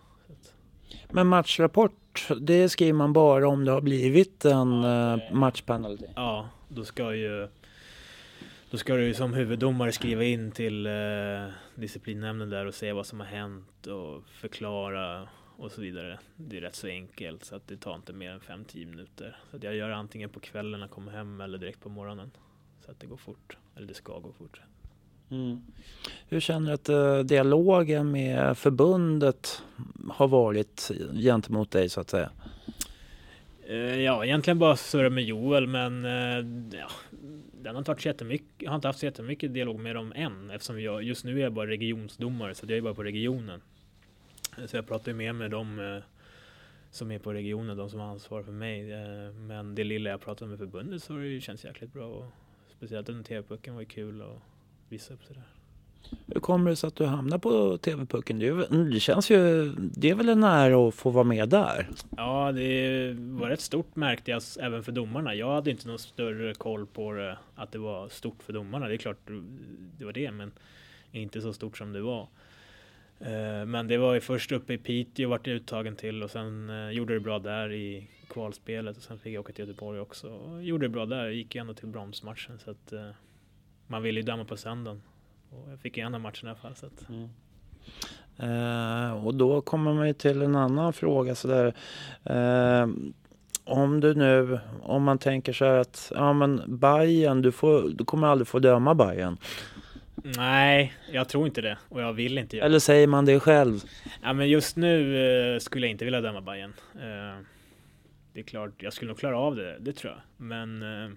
Men 1.10 1.26
matchrapport, 1.26 2.28
det 2.40 2.68
skriver 2.68 2.92
man 2.92 3.12
bara 3.12 3.48
om 3.48 3.64
det 3.64 3.72
har 3.72 3.80
blivit 3.80 4.44
en 4.44 4.82
ja, 4.82 5.20
matchpenalty? 5.32 6.06
Ja, 6.14 6.48
då 6.68 6.84
ska 6.84 7.14
ju 7.14 7.48
då 8.70 8.76
ska 8.78 8.94
du 8.94 9.14
som 9.14 9.34
huvuddomare 9.34 9.92
skriva 9.92 10.24
in 10.24 10.50
till 10.50 10.86
eh, 10.86 10.92
disciplinnämnden 11.76 12.50
där 12.50 12.66
och 12.66 12.74
se 12.74 12.92
vad 12.92 13.06
som 13.06 13.20
har 13.20 13.26
hänt 13.26 13.86
och 13.86 14.22
förklara 14.28 15.28
och 15.56 15.72
så 15.72 15.80
vidare. 15.80 16.18
Det 16.36 16.56
är 16.56 16.60
rätt 16.60 16.74
så 16.74 16.86
enkelt 16.86 17.44
så 17.44 17.56
att 17.56 17.68
det 17.68 17.76
tar 17.76 17.94
inte 17.94 18.12
mer 18.12 18.30
än 18.30 18.40
5-10 18.40 18.86
minuter. 18.86 19.36
Så 19.50 19.58
jag 19.62 19.76
gör 19.76 19.90
antingen 19.90 20.30
på 20.30 20.40
kvällen 20.40 20.80
när 20.80 20.86
jag 20.86 20.90
kommer 20.90 21.12
hem 21.12 21.40
eller 21.40 21.58
direkt 21.58 21.80
på 21.80 21.88
morgonen. 21.88 22.30
Så 22.84 22.90
att 22.90 23.00
det 23.00 23.06
går 23.06 23.16
fort, 23.16 23.56
eller 23.76 23.86
det 23.86 23.94
ska 23.94 24.18
gå 24.18 24.32
fort. 24.32 24.60
Mm. 25.30 25.62
Hur 26.28 26.40
känner 26.40 26.66
du 26.66 26.74
att 26.74 26.88
uh, 26.88 27.24
dialogen 27.24 28.10
med 28.10 28.58
förbundet 28.58 29.62
har 30.10 30.28
varit 30.28 30.90
gentemot 31.14 31.70
dig 31.70 31.88
så 31.88 32.00
att 32.00 32.10
säga? 32.10 32.30
Uh, 33.70 34.00
ja, 34.00 34.24
egentligen 34.24 34.58
bara 34.58 34.76
surra 34.76 35.10
med 35.10 35.24
Joel, 35.24 35.66
men 35.66 36.04
uh, 36.04 36.78
ja, 36.78 36.88
den 37.66 37.74
har 37.74 37.80
inte 37.80 37.90
varit 37.90 38.00
så 38.00 38.08
jättemycket, 38.08 38.48
jag 38.58 38.70
har 38.70 38.76
inte 38.76 38.88
haft 38.88 38.98
så 38.98 39.06
jättemycket 39.06 39.54
dialog 39.54 39.80
med 39.80 39.94
dem 39.94 40.12
än 40.16 40.50
eftersom 40.50 40.80
jag 40.80 41.02
just 41.02 41.24
nu 41.24 41.38
är 41.38 41.42
jag 41.42 41.52
bara 41.52 41.66
regionsdomare 41.66 42.54
så 42.54 42.66
jag 42.68 42.78
är 42.78 42.80
bara 42.80 42.94
på 42.94 43.02
regionen. 43.02 43.62
Så 44.66 44.76
jag 44.76 44.86
pratar 44.86 45.12
ju 45.12 45.16
mer 45.16 45.32
med 45.32 45.50
dem 45.50 45.78
eh, 45.78 46.02
som 46.90 47.10
är 47.10 47.18
på 47.18 47.32
regionen, 47.32 47.76
de 47.76 47.90
som 47.90 48.00
har 48.00 48.06
ansvar 48.06 48.42
för 48.42 48.52
mig. 48.52 48.92
Eh, 48.92 49.32
men 49.32 49.74
det 49.74 49.84
lilla 49.84 50.10
jag 50.10 50.20
pratat 50.20 50.48
med 50.48 50.58
förbundet 50.58 51.02
så 51.02 51.12
har 51.12 51.20
det 51.20 51.26
ju 51.26 51.40
känts 51.40 51.64
jäkligt 51.64 51.92
bra. 51.92 52.06
Och 52.06 52.32
speciellt 52.76 53.08
under 53.08 53.24
TV-pucken 53.24 53.74
var 53.74 53.80
ju 53.80 53.86
kul 53.86 54.22
att 54.22 54.42
visa 54.88 55.14
upp 55.14 55.24
sådär. 55.24 55.55
Hur 56.26 56.40
kommer 56.40 56.70
det 56.70 56.76
sig 56.76 56.88
att 56.88 56.96
du 56.96 57.04
hamnar 57.04 57.38
på 57.38 57.78
TV-pucken? 57.78 58.38
Det, 58.92 59.00
känns 59.00 59.30
ju, 59.30 59.68
det 59.78 60.10
är 60.10 60.14
väl 60.14 60.28
en 60.28 60.44
ära 60.44 60.88
att 60.88 60.94
få 60.94 61.10
vara 61.10 61.24
med 61.24 61.48
där? 61.48 61.88
Ja, 62.16 62.52
det 62.52 63.12
var 63.18 63.48
rätt 63.48 63.60
stort 63.60 63.96
märkte 63.96 64.30
jag 64.30 64.42
även 64.60 64.82
för 64.82 64.92
domarna. 64.92 65.34
Jag 65.34 65.54
hade 65.54 65.70
inte 65.70 65.88
någon 65.88 65.98
större 65.98 66.54
koll 66.54 66.86
på 66.86 67.12
det, 67.12 67.38
att 67.54 67.72
det 67.72 67.78
var 67.78 68.08
stort 68.08 68.42
för 68.42 68.52
domarna. 68.52 68.88
Det 68.88 68.94
är 68.94 68.98
klart 68.98 69.20
det 69.98 70.04
var 70.04 70.12
det, 70.12 70.30
men 70.30 70.52
inte 71.12 71.40
så 71.40 71.52
stort 71.52 71.78
som 71.78 71.92
det 71.92 72.00
var. 72.00 72.28
Eh, 73.20 73.66
men 73.66 73.88
det 73.88 73.98
var 73.98 74.14
ju 74.14 74.20
först 74.20 74.52
uppe 74.52 74.72
i 74.72 74.78
Piteå 74.78 75.28
vart 75.28 75.46
jag 75.46 75.56
uttagen 75.56 75.96
till 75.96 76.22
och 76.22 76.30
sen 76.30 76.70
eh, 76.70 76.90
gjorde 76.90 77.14
det 77.14 77.20
bra 77.20 77.38
där 77.38 77.72
i 77.72 78.08
kvalspelet 78.28 78.96
och 78.96 79.02
sen 79.02 79.18
fick 79.18 79.34
jag 79.34 79.40
åka 79.40 79.52
till 79.52 79.68
Göteborg 79.68 80.00
också. 80.00 80.28
Och 80.28 80.64
gjorde 80.64 80.84
det 80.84 80.88
bra 80.88 81.06
där, 81.06 81.28
gick 81.28 81.54
ändå 81.54 81.74
till 81.74 81.88
bronsmatchen 81.88 82.58
så 82.58 82.70
att 82.70 82.92
eh, 82.92 83.10
man 83.86 84.02
ville 84.02 84.20
ju 84.20 84.26
döma 84.26 84.44
på 84.44 84.56
söndagen. 84.56 85.02
Och 85.50 85.70
jag 85.70 85.80
fick 85.80 85.98
ena 85.98 86.18
matchen 86.18 86.46
i 86.46 86.50
alla 86.50 86.58
fall. 86.58 86.74
Så 86.74 86.86
att... 86.86 87.08
mm. 87.08 87.28
eh, 88.38 89.26
och 89.26 89.34
då 89.34 89.60
kommer 89.60 89.94
man 89.94 90.06
ju 90.06 90.12
till 90.12 90.42
en 90.42 90.56
annan 90.56 90.92
fråga 90.92 91.34
sådär. 91.34 91.74
Eh, 92.24 92.88
om 93.64 94.00
du 94.00 94.14
nu, 94.14 94.58
om 94.82 95.02
man 95.02 95.18
tänker 95.18 95.52
så 95.52 95.64
här 95.64 95.78
att, 95.78 96.12
ja 96.14 96.32
men 96.32 96.78
Bayern, 96.78 97.42
du, 97.42 97.52
får, 97.52 97.88
du 97.88 98.04
kommer 98.04 98.26
aldrig 98.26 98.48
få 98.48 98.58
döma 98.58 98.94
Bayern. 98.94 99.38
Nej, 100.36 100.94
jag 101.12 101.28
tror 101.28 101.46
inte 101.46 101.60
det 101.60 101.78
och 101.88 102.02
jag 102.02 102.12
vill 102.12 102.38
inte 102.38 102.56
göra 102.56 102.66
Eller 102.66 102.78
säger 102.78 103.06
man 103.06 103.24
det 103.24 103.40
själv? 103.40 103.80
Ja 104.22 104.32
men 104.32 104.48
just 104.48 104.76
nu 104.76 105.18
eh, 105.54 105.58
skulle 105.58 105.86
jag 105.86 105.90
inte 105.90 106.04
vilja 106.04 106.20
döma 106.20 106.40
Bayern. 106.40 106.72
Eh, 106.94 107.42
det 108.32 108.40
är 108.40 108.44
klart, 108.44 108.70
jag 108.78 108.92
skulle 108.92 109.08
nog 109.08 109.18
klara 109.18 109.38
av 109.38 109.56
det, 109.56 109.76
det 109.80 109.92
tror 109.92 110.12
jag. 110.12 110.46
Men 110.46 110.82
eh, 110.82 111.10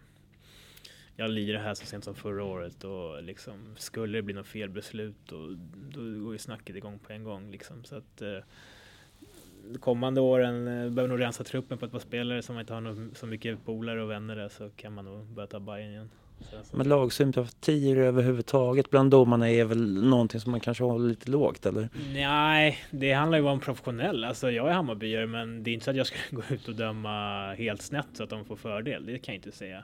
jag 1.20 1.30
lirade 1.32 1.64
här 1.64 1.74
så 1.74 1.86
sent 1.86 2.04
som 2.04 2.16
förra 2.16 2.44
året 2.44 2.84
och 2.84 3.24
liksom 3.24 3.76
skulle 3.78 4.18
det 4.18 4.22
bli 4.22 4.34
något 4.34 4.48
felbeslut 4.48 5.32
och 5.32 5.50
då 5.94 6.00
går 6.24 6.34
ju 6.34 6.38
snacket 6.38 6.76
igång 6.76 7.00
på 7.00 7.14
en 7.14 7.24
gång 7.24 7.52
liksom. 7.52 7.84
Så 7.84 7.96
att 7.96 8.22
eh, 8.22 8.38
kommande 9.80 10.22
åren 10.22 10.68
eh, 10.68 10.90
behöver 10.90 11.08
nog 11.08 11.20
rensa 11.20 11.44
truppen 11.44 11.78
på 11.78 11.86
ett 11.86 11.92
par 11.92 12.00
spelare 12.00 12.42
som 12.42 12.60
inte 12.60 12.74
har 12.74 12.82
något, 12.82 13.18
så 13.18 13.26
mycket 13.26 13.66
polare 13.66 14.04
och 14.04 14.10
vänner 14.10 14.36
där 14.36 14.50
så 14.50 14.70
kan 14.70 14.94
man 14.94 15.06
nog 15.06 15.26
börja 15.26 15.48
ta 15.48 15.60
Bayern 15.60 15.90
igen. 15.90 16.10
Men 16.72 16.90
lagsympatier 16.90 17.98
överhuvudtaget 17.98 18.90
bland 18.90 19.12
domarna 19.12 19.50
är 19.50 19.66
väl 19.66 20.04
någonting 20.04 20.40
som 20.40 20.52
man 20.52 20.60
kanske 20.60 20.84
håller 20.84 21.10
lite 21.10 21.32
lågt 21.32 21.66
eller? 21.66 21.90
Nej, 22.14 22.78
det 22.92 23.14
handlar 23.14 23.38
ju 23.38 23.44
om 23.44 23.60
professionell. 23.60 24.24
Alltså 24.24 24.52
jag 24.52 24.70
är 24.70 24.74
Hammarbyare 24.74 25.28
men 25.28 25.64
det 25.64 25.72
är 25.72 25.74
inte 25.74 25.84
så 25.84 25.92
att 25.92 25.98
jag 25.98 26.08
ska 26.08 26.18
gå 26.32 26.42
ut 26.50 26.68
och 26.68 26.76
döma 26.76 27.54
helt 27.54 27.82
snett 27.82 28.08
så 28.14 28.24
att 28.24 28.30
de 28.30 28.46
får 28.46 28.56
fördel. 28.56 29.06
Det 29.06 29.20
kan 29.20 29.36
jag 29.36 29.40
inte 29.40 29.58
säga. 29.58 29.84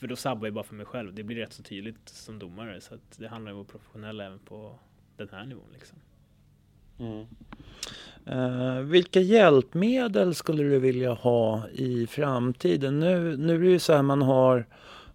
För 0.00 0.06
då 0.06 0.16
sabbar 0.16 0.46
jag 0.46 0.54
bara 0.54 0.64
för 0.64 0.74
mig 0.74 0.86
själv. 0.86 1.14
Det 1.14 1.22
blir 1.22 1.36
rätt 1.36 1.52
så 1.52 1.62
tydligt 1.62 2.08
som 2.08 2.38
domare. 2.38 2.80
Så 2.80 2.94
att 2.94 3.18
det 3.18 3.28
handlar 3.28 3.52
om 3.52 3.60
att 3.60 3.66
vara 3.66 3.78
professionell 3.78 4.20
även 4.20 4.38
på 4.38 4.78
den 5.16 5.28
här 5.32 5.44
nivån. 5.44 5.64
Liksom. 5.72 5.98
Mm. 6.98 7.26
Uh, 8.28 8.80
vilka 8.80 9.20
hjälpmedel 9.20 10.34
skulle 10.34 10.62
du 10.62 10.78
vilja 10.78 11.12
ha 11.12 11.68
i 11.68 12.06
framtiden? 12.06 13.00
Nu, 13.00 13.36
nu 13.36 13.54
är 13.54 13.58
det 13.58 13.66
ju 13.66 13.78
så 13.78 13.92
här 13.92 14.02
man 14.02 14.22
har 14.22 14.66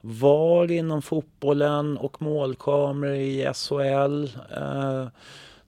VAR 0.02 0.71
inom 0.71 1.02
fotbollen 1.02 1.98
och 1.98 2.21
målkameror 2.21 3.15
i 3.15 3.52
SHL. 3.54 4.24
Uh, 4.58 5.02
eh, 5.02 5.08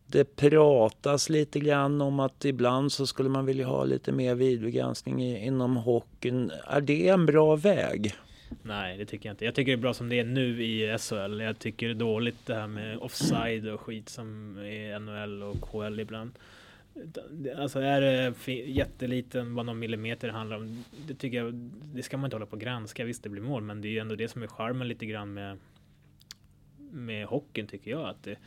det 0.08 0.36
pratas 0.36 1.30
lite 1.30 1.60
grann 1.60 2.02
om 2.02 2.20
att 2.20 2.46
ibland 2.46 2.92
så 2.92 3.08
skulle 3.08 3.30
man 3.30 3.46
vilja 3.46 3.68
ha 3.68 3.84
lite 3.84 4.12
mer 4.12 4.36
videogranskning 4.36 5.38
inom 5.38 5.78
hockeyn. 5.78 6.52
Är 6.68 6.82
det 6.82 7.08
en 7.10 7.26
bra 7.26 7.56
väg? 7.56 8.16
Nej, 8.64 8.98
det 8.98 9.06
tycker 9.06 9.30
jag 9.30 9.34
inte. 9.34 9.46
Jag 9.46 9.56
tycker 9.56 9.72
det 9.72 9.80
är 9.80 9.82
bra 9.82 9.94
som 9.94 10.10
det 10.10 10.20
är 10.20 10.26
nu 10.26 10.64
i 10.64 10.98
SHL. 10.98 11.42
Jag 11.42 11.60
tycker 11.60 11.88
det 11.88 11.94
är 11.94 11.96
dåligt 11.96 12.46
det 12.46 12.56
här 12.56 12.68
med 12.68 12.98
offside 12.98 13.68
och 13.68 13.82
skit 13.82 14.10
som 14.10 14.58
är 14.58 15.00
NHL 15.00 15.44
och 15.44 15.62
KL 15.62 16.00
ibland. 16.00 16.32
Alltså 17.58 17.80
är 17.80 18.02
det 18.02 18.54
jätteliten, 18.54 19.56
bara 19.56 19.64
någon 19.64 19.80
millimeter 19.80 20.30
handlar 20.30 20.58
om. 20.58 20.84
Det 21.08 21.14
tycker 21.14 21.38
jag, 21.38 21.54
det 21.94 22.04
ska 22.04 22.18
man 22.18 22.26
inte 22.26 22.36
hålla 22.36 22.46
på 22.46 22.54
och 22.56 22.62
granska. 22.62 23.06
Visst, 23.06 23.24
det 23.24 23.30
blir 23.30 23.42
mål, 23.42 23.64
men 23.64 23.82
det 23.82 23.88
är 23.88 23.92
ju 23.92 24.00
ändå 24.00 24.16
det 24.16 24.28
som 24.28 24.44
är 24.44 24.48
charmen 24.48 24.88
lite 24.88 25.06
grann 25.06 25.34
med 25.34 25.58
med 26.92 27.26
hockeyn 27.26 27.68
tycker 27.68 27.92
jag. 27.92 28.10
att 28.10 28.24
det, 28.24 28.38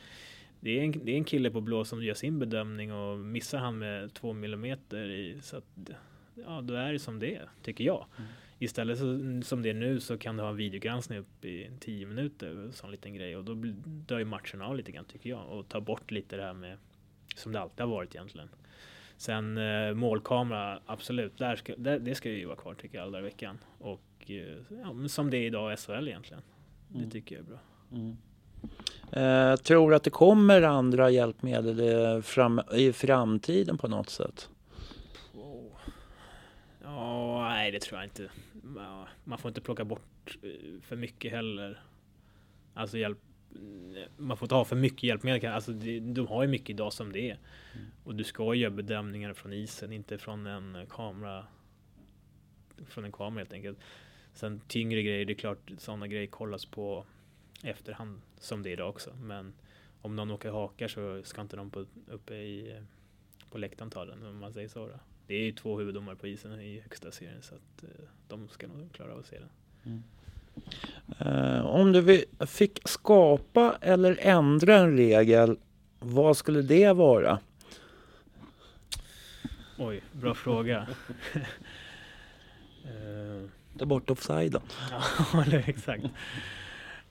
det, 0.59 0.79
är 0.79 0.83
en, 0.83 0.91
det 1.05 1.11
är 1.11 1.15
en 1.15 1.23
kille 1.23 1.51
på 1.51 1.61
blå 1.61 1.85
som 1.85 2.03
gör 2.03 2.13
sin 2.13 2.39
bedömning 2.39 2.93
och 2.93 3.19
missar 3.19 3.57
han 3.57 3.77
med 3.79 4.13
två 4.13 4.33
millimeter 4.33 5.09
i, 5.09 5.37
så 5.41 5.57
att, 5.57 5.89
ja, 6.35 6.61
då 6.61 6.73
är 6.73 6.93
det 6.93 6.99
som 6.99 7.19
det 7.19 7.35
är, 7.35 7.49
tycker 7.61 7.83
jag. 7.83 8.05
Mm. 8.17 8.29
Istället 8.59 8.99
så, 8.99 9.05
som 9.43 9.61
det 9.61 9.69
är 9.69 9.73
nu 9.73 9.99
så 9.99 10.17
kan 10.17 10.37
du 10.37 10.43
ha 10.43 10.49
en 10.49 10.55
videogranskning 10.55 11.19
upp 11.19 11.45
i 11.45 11.71
tio 11.79 12.05
minuter, 12.05 12.69
sån 12.71 12.91
liten 12.91 13.13
grej 13.13 13.37
och 13.37 13.43
då 13.43 13.53
dör 13.83 14.19
ju 14.19 14.25
matchen 14.25 14.61
av 14.61 14.75
lite 14.75 14.91
grann 14.91 15.05
tycker 15.05 15.29
jag 15.29 15.47
och 15.49 15.69
tar 15.69 15.81
bort 15.81 16.11
lite 16.11 16.35
det 16.37 16.43
här 16.43 16.53
med 16.53 16.77
som 17.35 17.51
det 17.51 17.59
alltid 17.59 17.79
har 17.79 17.87
varit 17.87 18.15
egentligen. 18.15 18.49
Sen 19.17 19.57
eh, 19.57 19.93
målkamera, 19.93 20.79
absolut, 20.85 21.37
där 21.37 21.55
ska, 21.55 21.75
där, 21.77 21.99
det 21.99 22.15
ska 22.15 22.29
ju 22.29 22.45
vara 22.45 22.55
kvar 22.55 22.73
tycker 22.73 22.97
jag 22.97 23.07
alla 23.07 23.19
i 23.19 23.21
veckan. 23.21 23.57
Och 23.79 24.01
eh, 24.27 24.57
ja, 24.83 25.07
som 25.07 25.29
det 25.29 25.37
är 25.37 25.45
idag 25.45 25.73
i 25.73 25.77
SHL 25.77 26.07
egentligen. 26.07 26.43
Mm. 26.93 27.05
Det 27.05 27.11
tycker 27.11 27.35
jag 27.35 27.45
är 27.45 27.49
bra. 27.49 27.59
Mm. 27.91 28.17
Eh, 29.11 29.55
tror 29.55 29.93
att 29.93 30.03
det 30.03 30.09
kommer 30.09 30.61
andra 30.61 31.09
hjälpmedel 31.09 31.79
eh, 31.79 32.21
fram, 32.21 32.61
i 32.73 32.93
framtiden 32.93 33.77
på 33.77 33.87
något 33.87 34.09
sätt? 34.09 34.49
Oh, 36.97 37.41
nej, 37.41 37.71
det 37.71 37.79
tror 37.79 37.99
jag 37.99 38.05
inte. 38.05 38.29
Man 39.23 39.37
får 39.37 39.49
inte 39.49 39.61
plocka 39.61 39.85
bort 39.85 40.37
eh, 40.43 40.81
för 40.81 40.95
mycket 40.95 41.31
heller. 41.31 41.83
Alltså 42.73 42.97
hjälp, 42.97 43.17
man 44.17 44.37
får 44.37 44.45
inte 44.45 44.55
ha 44.55 44.65
för 44.65 44.75
mycket 44.75 45.03
hjälpmedel. 45.03 45.51
Alltså, 45.53 45.71
de 46.01 46.27
har 46.27 46.43
ju 46.43 46.47
mycket 46.47 46.69
idag 46.69 46.93
som 46.93 47.11
det 47.11 47.29
är. 47.29 47.39
Mm. 47.75 47.87
Och 48.03 48.15
du 48.15 48.23
ska 48.23 48.53
göra 48.53 48.71
bedömningar 48.71 49.33
från 49.33 49.53
isen, 49.53 49.93
inte 49.93 50.17
från 50.17 50.47
en 50.47 50.85
kamera. 50.89 51.45
Från 52.87 53.05
en 53.05 53.11
kamera 53.11 53.39
helt 53.39 53.53
enkelt. 53.53 53.79
Sen 54.33 54.61
tyngre 54.67 55.03
grejer, 55.03 55.25
det 55.25 55.33
är 55.33 55.35
klart 55.35 55.71
sådana 55.77 56.07
grejer 56.07 56.27
kollas 56.27 56.65
på 56.65 57.05
efterhand 57.63 58.21
som 58.39 58.63
det 58.63 58.69
är 58.69 58.73
idag 58.73 58.89
också. 58.89 59.13
Men 59.21 59.53
om 60.01 60.15
någon 60.15 60.31
åker 60.31 60.51
hakar 60.51 60.87
så 60.87 61.23
ska 61.23 61.41
inte 61.41 61.55
de 61.55 61.71
på, 61.71 61.85
uppe 62.07 62.33
i, 62.33 62.81
på 63.49 63.57
läktaren 63.57 63.91
ta 63.91 64.05
den 64.05 64.25
om 64.25 64.39
man 64.39 64.53
säger 64.53 64.67
så. 64.67 64.87
Då. 64.87 64.99
Det 65.27 65.35
är 65.35 65.43
ju 65.43 65.51
två 65.51 65.79
huvuddomare 65.79 66.15
på 66.15 66.27
isen 66.27 66.61
i 66.61 66.79
högsta 66.79 67.11
serien 67.11 67.41
så 67.41 67.55
att 67.55 67.83
eh, 67.83 67.89
de 68.27 68.47
ska 68.47 68.67
nog 68.67 68.93
klara 68.93 69.13
av 69.13 69.19
att 69.19 69.25
se 69.25 69.37
den. 69.39 69.49
Mm. 69.85 70.03
Eh, 71.19 71.65
om 71.65 71.91
du 71.91 72.25
fick 72.47 72.79
skapa 72.85 73.77
eller 73.81 74.17
ändra 74.21 74.75
en 74.77 74.97
regel, 74.97 75.57
vad 75.99 76.37
skulle 76.37 76.61
det 76.61 76.93
vara? 76.93 77.39
Oj, 79.77 80.01
bra 80.11 80.33
fråga. 80.33 80.87
Eh, 82.85 83.49
Ta 83.77 83.85
bort 83.85 84.09
offsiden. 84.09 84.61
Ja, 85.33 85.45
exakt. 85.65 86.03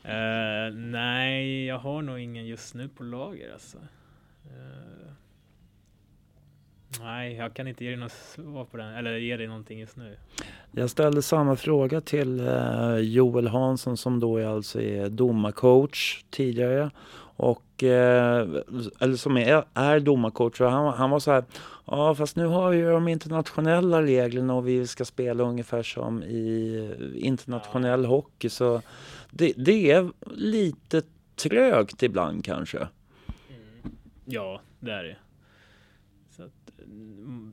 Eh, 0.02 0.74
nej, 0.74 1.66
jag 1.66 1.78
har 1.78 2.02
nog 2.02 2.18
ingen 2.18 2.46
just 2.46 2.74
nu 2.74 2.88
på 2.88 3.02
lager 3.02 3.52
alltså. 3.52 3.78
Eh, 4.44 5.09
nej, 7.02 7.34
jag 7.34 7.54
kan 7.54 7.68
inte 7.68 7.84
ge 7.84 7.90
dig 7.90 7.98
något 7.98 8.12
svar 8.12 8.64
på 8.64 8.76
den, 8.76 8.94
eller 8.94 9.16
ge 9.16 9.36
dig 9.36 9.46
någonting 9.46 9.78
just 9.80 9.96
nu. 9.96 10.16
Jag 10.72 10.90
ställde 10.90 11.22
samma 11.22 11.56
fråga 11.56 12.00
till 12.00 12.40
eh, 12.40 12.96
Joel 12.96 13.48
Hansson 13.48 13.96
som 13.96 14.20
då 14.20 14.36
är 14.36 14.46
alltså 14.46 14.80
är 14.80 15.08
domarcoach 15.08 16.24
tidigare. 16.30 16.90
Och, 17.36 17.82
eh, 17.82 18.48
eller 19.00 19.16
som 19.16 19.36
är, 19.36 19.64
är 19.74 20.00
domarcoach. 20.00 20.60
Han, 20.60 20.94
han 20.94 21.10
var 21.10 21.20
så 21.20 21.32
här, 21.32 21.44
ja 21.84 22.14
fast 22.14 22.36
nu 22.36 22.46
har 22.46 22.70
vi 22.70 22.76
ju 22.76 22.90
de 22.90 23.08
internationella 23.08 24.02
reglerna 24.02 24.54
och 24.54 24.68
vi 24.68 24.86
ska 24.86 25.04
spela 25.04 25.44
ungefär 25.44 25.82
som 25.82 26.22
i 26.22 26.94
internationell 27.14 28.04
hockey. 28.04 28.48
Så 28.48 28.82
det, 29.30 29.52
det 29.56 29.90
är 29.90 30.10
lite 30.36 31.02
trögt 31.36 32.02
ibland 32.02 32.44
kanske. 32.44 32.88
Ja, 34.24 34.60
det 34.80 34.92
är 34.92 35.04
det. 35.04 35.16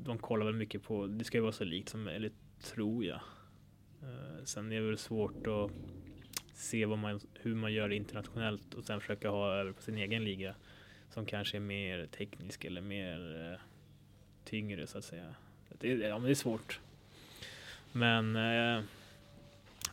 De 0.05 0.17
kollar 0.17 0.45
väl 0.45 0.55
mycket 0.55 0.83
på, 0.83 1.07
det 1.07 1.23
ska 1.23 1.37
ju 1.37 1.41
vara 1.41 1.51
så 1.51 1.63
likt 1.63 1.89
som 1.89 2.03
möjligt, 2.03 2.33
tror 2.63 3.05
jag. 3.05 3.19
Eh, 4.01 4.43
sen 4.43 4.71
är 4.71 4.81
det 4.81 4.87
väl 4.87 4.97
svårt 4.97 5.47
att 5.47 5.71
se 6.53 6.85
vad 6.85 6.97
man, 6.97 7.19
hur 7.33 7.55
man 7.55 7.73
gör 7.73 7.91
internationellt 7.91 8.73
och 8.73 8.83
sen 8.83 8.99
försöka 8.99 9.29
ha 9.29 9.53
över 9.53 9.71
på 9.71 9.81
sin 9.81 9.97
egen 9.97 10.23
liga 10.23 10.55
som 11.09 11.25
kanske 11.25 11.57
är 11.57 11.61
mer 11.61 12.05
teknisk 12.05 12.65
eller 12.65 12.81
mer 12.81 13.51
eh, 13.51 13.59
tyngre 14.45 14.87
så 14.87 14.97
att 14.97 15.03
säga. 15.03 15.35
Det, 15.79 15.87
ja, 15.87 16.17
men 16.17 16.25
det 16.25 16.31
är 16.31 16.35
svårt. 16.35 16.79
Men 17.91 18.35
eh, 18.35 18.83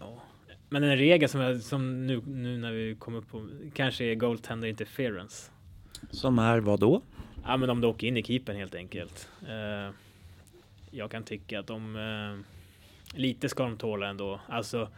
ja. 0.00 0.22
Men 0.68 0.85
en 0.85 0.96
regel 0.96 1.28
som, 1.28 1.40
jag, 1.40 1.62
som 1.62 2.07
nu, 2.07 2.22
nu 2.26 2.59
när 2.59 2.72
vi 2.72 2.94
kommer 2.94 3.18
upp 3.18 3.28
på 3.28 3.48
kanske 3.74 4.04
är 4.04 4.14
goaltender 4.14 4.68
interference. 4.68 5.50
Som 6.11 6.38
är 6.38 6.61
vad 6.61 6.80
då? 6.80 7.02
Ja, 7.46 7.57
men 7.57 7.70
om 7.70 7.80
du 7.80 7.87
åker 7.87 8.07
in 8.07 8.16
i 8.16 8.22
keepern 8.22 8.57
helt 8.57 8.74
enkelt. 8.74 9.28
Eh, 9.48 9.94
jag 10.90 11.11
kan 11.11 11.24
tycka 11.24 11.61
att 11.61 11.66
de 11.66 11.96
eh, 11.96 12.38
lite 13.18 13.48
ska 13.48 13.62
de 13.62 13.76
tåla 13.76 14.09
ändå. 14.09 14.40
Alltså, 14.48 14.90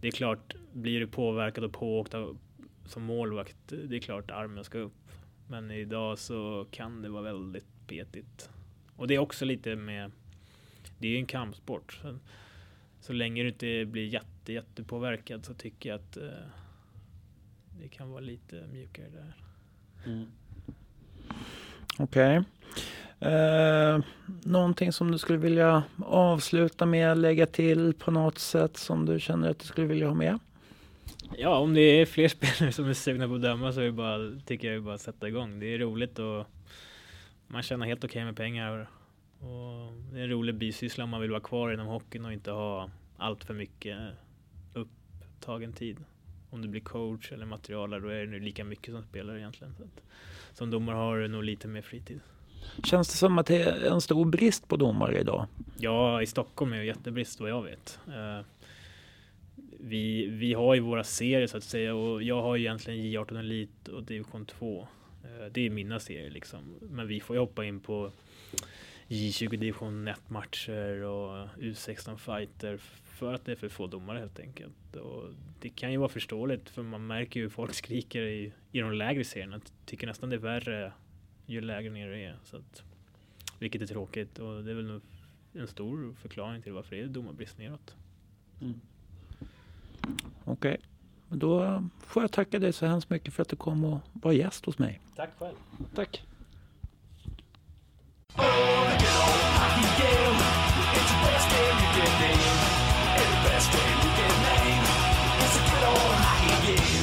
det 0.00 0.08
är 0.08 0.12
klart, 0.12 0.54
blir 0.72 1.00
du 1.00 1.06
påverkad 1.06 1.64
och 1.64 1.72
pååkt 1.72 2.14
av, 2.14 2.38
som 2.86 3.02
målvakt, 3.02 3.56
det 3.66 3.96
är 3.96 4.00
klart 4.00 4.30
armen 4.30 4.64
ska 4.64 4.78
upp. 4.78 5.10
Men 5.48 5.70
idag 5.70 6.18
så 6.18 6.66
kan 6.70 7.02
det 7.02 7.08
vara 7.08 7.22
väldigt 7.22 7.66
petigt. 7.86 8.50
Och 8.96 9.06
det 9.08 9.14
är 9.14 9.18
också 9.18 9.44
lite 9.44 9.76
med, 9.76 10.10
det 10.98 11.08
är 11.08 11.12
ju 11.12 11.18
en 11.18 11.26
kampsport. 11.26 11.92
Så, 11.92 12.18
så 13.00 13.12
länge 13.12 13.42
du 13.42 13.48
inte 13.48 13.84
blir 13.84 14.06
jätte, 14.06 14.52
jättepåverkad 14.52 15.44
så 15.44 15.54
tycker 15.54 15.88
jag 15.88 16.00
att 16.00 16.16
eh, 16.16 16.46
det 17.80 17.88
kan 17.88 18.10
vara 18.10 18.20
lite 18.20 18.66
mjukare 18.72 19.08
där. 19.08 19.34
Mm. 20.06 20.26
Okej. 21.98 22.42
Eh, 23.20 23.98
någonting 24.44 24.92
som 24.92 25.10
du 25.10 25.18
skulle 25.18 25.38
vilja 25.38 25.82
avsluta 26.06 26.86
med, 26.86 27.18
lägga 27.18 27.46
till 27.46 27.94
på 27.94 28.10
något 28.10 28.38
sätt 28.38 28.76
som 28.76 29.06
du 29.06 29.20
känner 29.20 29.50
att 29.50 29.58
du 29.58 29.66
skulle 29.66 29.86
vilja 29.86 30.06
ha 30.06 30.14
med? 30.14 30.38
Ja, 31.38 31.58
om 31.58 31.74
det 31.74 31.80
är 31.80 32.06
fler 32.06 32.28
spelare 32.38 32.72
som 32.72 32.88
är 32.88 32.94
sugna 32.94 33.28
på 33.28 33.34
att 33.34 33.42
döma 33.42 33.72
så 33.72 33.80
är 33.80 33.84
det 33.84 33.92
bara, 33.92 34.40
tycker 34.46 34.72
jag 34.72 34.82
bara 34.82 34.94
att 34.94 35.00
sätta 35.00 35.28
igång. 35.28 35.60
Det 35.60 35.66
är 35.74 35.78
roligt 35.78 36.18
och 36.18 36.46
man 37.46 37.62
tjänar 37.62 37.86
helt 37.86 38.04
okej 38.04 38.24
med 38.24 38.36
pengar. 38.36 38.90
Och 39.38 39.92
det 40.12 40.18
är 40.18 40.22
en 40.22 40.30
rolig 40.30 40.54
bisyssla 40.54 41.04
om 41.04 41.10
man 41.10 41.20
vill 41.20 41.30
vara 41.30 41.40
kvar 41.40 41.72
inom 41.72 41.86
hockeyn 41.86 42.24
och 42.24 42.32
inte 42.32 42.50
ha 42.50 42.90
allt 43.16 43.44
för 43.44 43.54
mycket 43.54 43.98
upptagen 44.74 45.72
tid. 45.72 46.04
Om 46.50 46.62
du 46.62 46.68
blir 46.68 46.80
coach 46.80 47.32
eller 47.32 47.46
materialare 47.46 48.00
då 48.00 48.08
är 48.08 48.20
det 48.20 48.30
nu 48.30 48.40
lika 48.40 48.64
mycket 48.64 48.94
som 48.94 49.02
spelare 49.02 49.38
egentligen. 49.38 49.74
Så 49.74 49.82
att, 49.82 50.02
som 50.54 50.70
domare 50.70 50.96
har 50.96 51.18
du 51.18 51.28
nog 51.28 51.44
lite 51.44 51.68
mer 51.68 51.82
fritid. 51.82 52.20
Känns 52.84 53.08
det 53.08 53.16
som 53.16 53.38
att 53.38 53.46
det 53.46 53.62
är 53.62 53.92
en 53.92 54.00
stor 54.00 54.24
brist 54.24 54.68
på 54.68 54.76
domare 54.76 55.20
idag? 55.20 55.46
Ja, 55.78 56.22
i 56.22 56.26
Stockholm 56.26 56.72
är 56.72 56.78
det 56.78 56.84
jättebrist 56.84 57.40
vad 57.40 57.50
jag 57.50 57.62
vet. 57.62 57.98
Eh, 58.08 58.46
vi, 59.80 60.26
vi 60.26 60.54
har 60.54 60.74
ju 60.74 60.80
våra 60.80 61.04
serier 61.04 61.46
så 61.46 61.56
att 61.56 61.64
säga 61.64 61.94
och 61.94 62.22
jag 62.22 62.42
har 62.42 62.56
ju 62.56 62.62
egentligen 62.62 63.00
J18 63.00 63.38
Elite 63.38 63.92
och 63.92 64.02
Division 64.02 64.46
2. 64.46 64.88
Eh, 65.24 65.52
det 65.52 65.66
är 65.66 65.70
mina 65.70 66.00
serier 66.00 66.30
liksom. 66.30 66.78
Men 66.80 67.08
vi 67.08 67.20
får 67.20 67.36
ju 67.36 67.40
hoppa 67.40 67.64
in 67.64 67.80
på 67.80 68.12
J20 69.08 69.56
Division 69.56 70.08
1 70.08 70.30
matcher 70.30 71.02
och 71.02 71.48
U16 71.58 72.16
fighter 72.16 72.80
för 73.12 73.34
att 73.34 73.44
det 73.44 73.52
är 73.52 73.56
för 73.56 73.68
få 73.68 73.86
domare 73.86 74.18
helt 74.18 74.40
enkelt. 74.40 74.96
Och 74.96 75.24
det 75.60 75.68
kan 75.68 75.92
ju 75.92 75.98
vara 75.98 76.08
förståeligt 76.08 76.70
för 76.70 76.82
man 76.82 77.06
märker 77.06 77.40
ju 77.40 77.44
hur 77.44 77.50
folk 77.50 77.74
skriker 77.74 78.22
i, 78.22 78.52
i 78.72 78.80
de 78.80 78.92
lägre 78.92 79.24
serierna. 79.24 79.60
Tycker 79.84 80.06
nästan 80.06 80.30
det 80.30 80.36
är 80.36 80.40
värre 80.40 80.92
ju 81.46 81.60
lägre 81.60 81.90
ner 81.90 82.08
det 82.08 82.24
är. 82.24 82.36
Så 82.44 82.56
att, 82.56 82.82
vilket 83.58 83.82
är 83.82 83.86
tråkigt 83.86 84.38
och 84.38 84.64
det 84.64 84.70
är 84.70 84.74
väl 84.74 84.86
nog 84.86 85.02
en 85.52 85.68
stor 85.68 86.14
förklaring 86.14 86.62
till 86.62 86.72
varför 86.72 86.96
det 86.96 87.02
är 87.02 87.06
domarbrist 87.06 87.58
neråt. 87.58 87.96
Okej. 90.44 90.80
Men 91.28 91.38
Då 91.38 91.84
får 92.06 92.22
jag 92.22 92.32
tacka 92.32 92.58
dig 92.58 92.72
så 92.72 92.86
hemskt 92.86 93.10
mycket 93.10 93.34
för 93.34 93.42
att 93.42 93.48
du 93.48 93.56
kom 93.56 93.84
och 93.84 94.00
var 94.12 94.32
gäst 94.32 94.66
hos 94.66 94.78
mig. 94.78 95.00
Tack 95.16 95.30
själv. 95.38 95.56
Tack. 95.94 96.22
game. 102.22 102.71
best 103.70 103.74
you 103.74 104.10
can 104.16 104.42
name. 104.42 104.82
It's 105.40 105.56
a 105.56 105.62
good 105.70 105.84
old 105.84 106.14
hockey 106.14 106.66
game. 106.66 107.01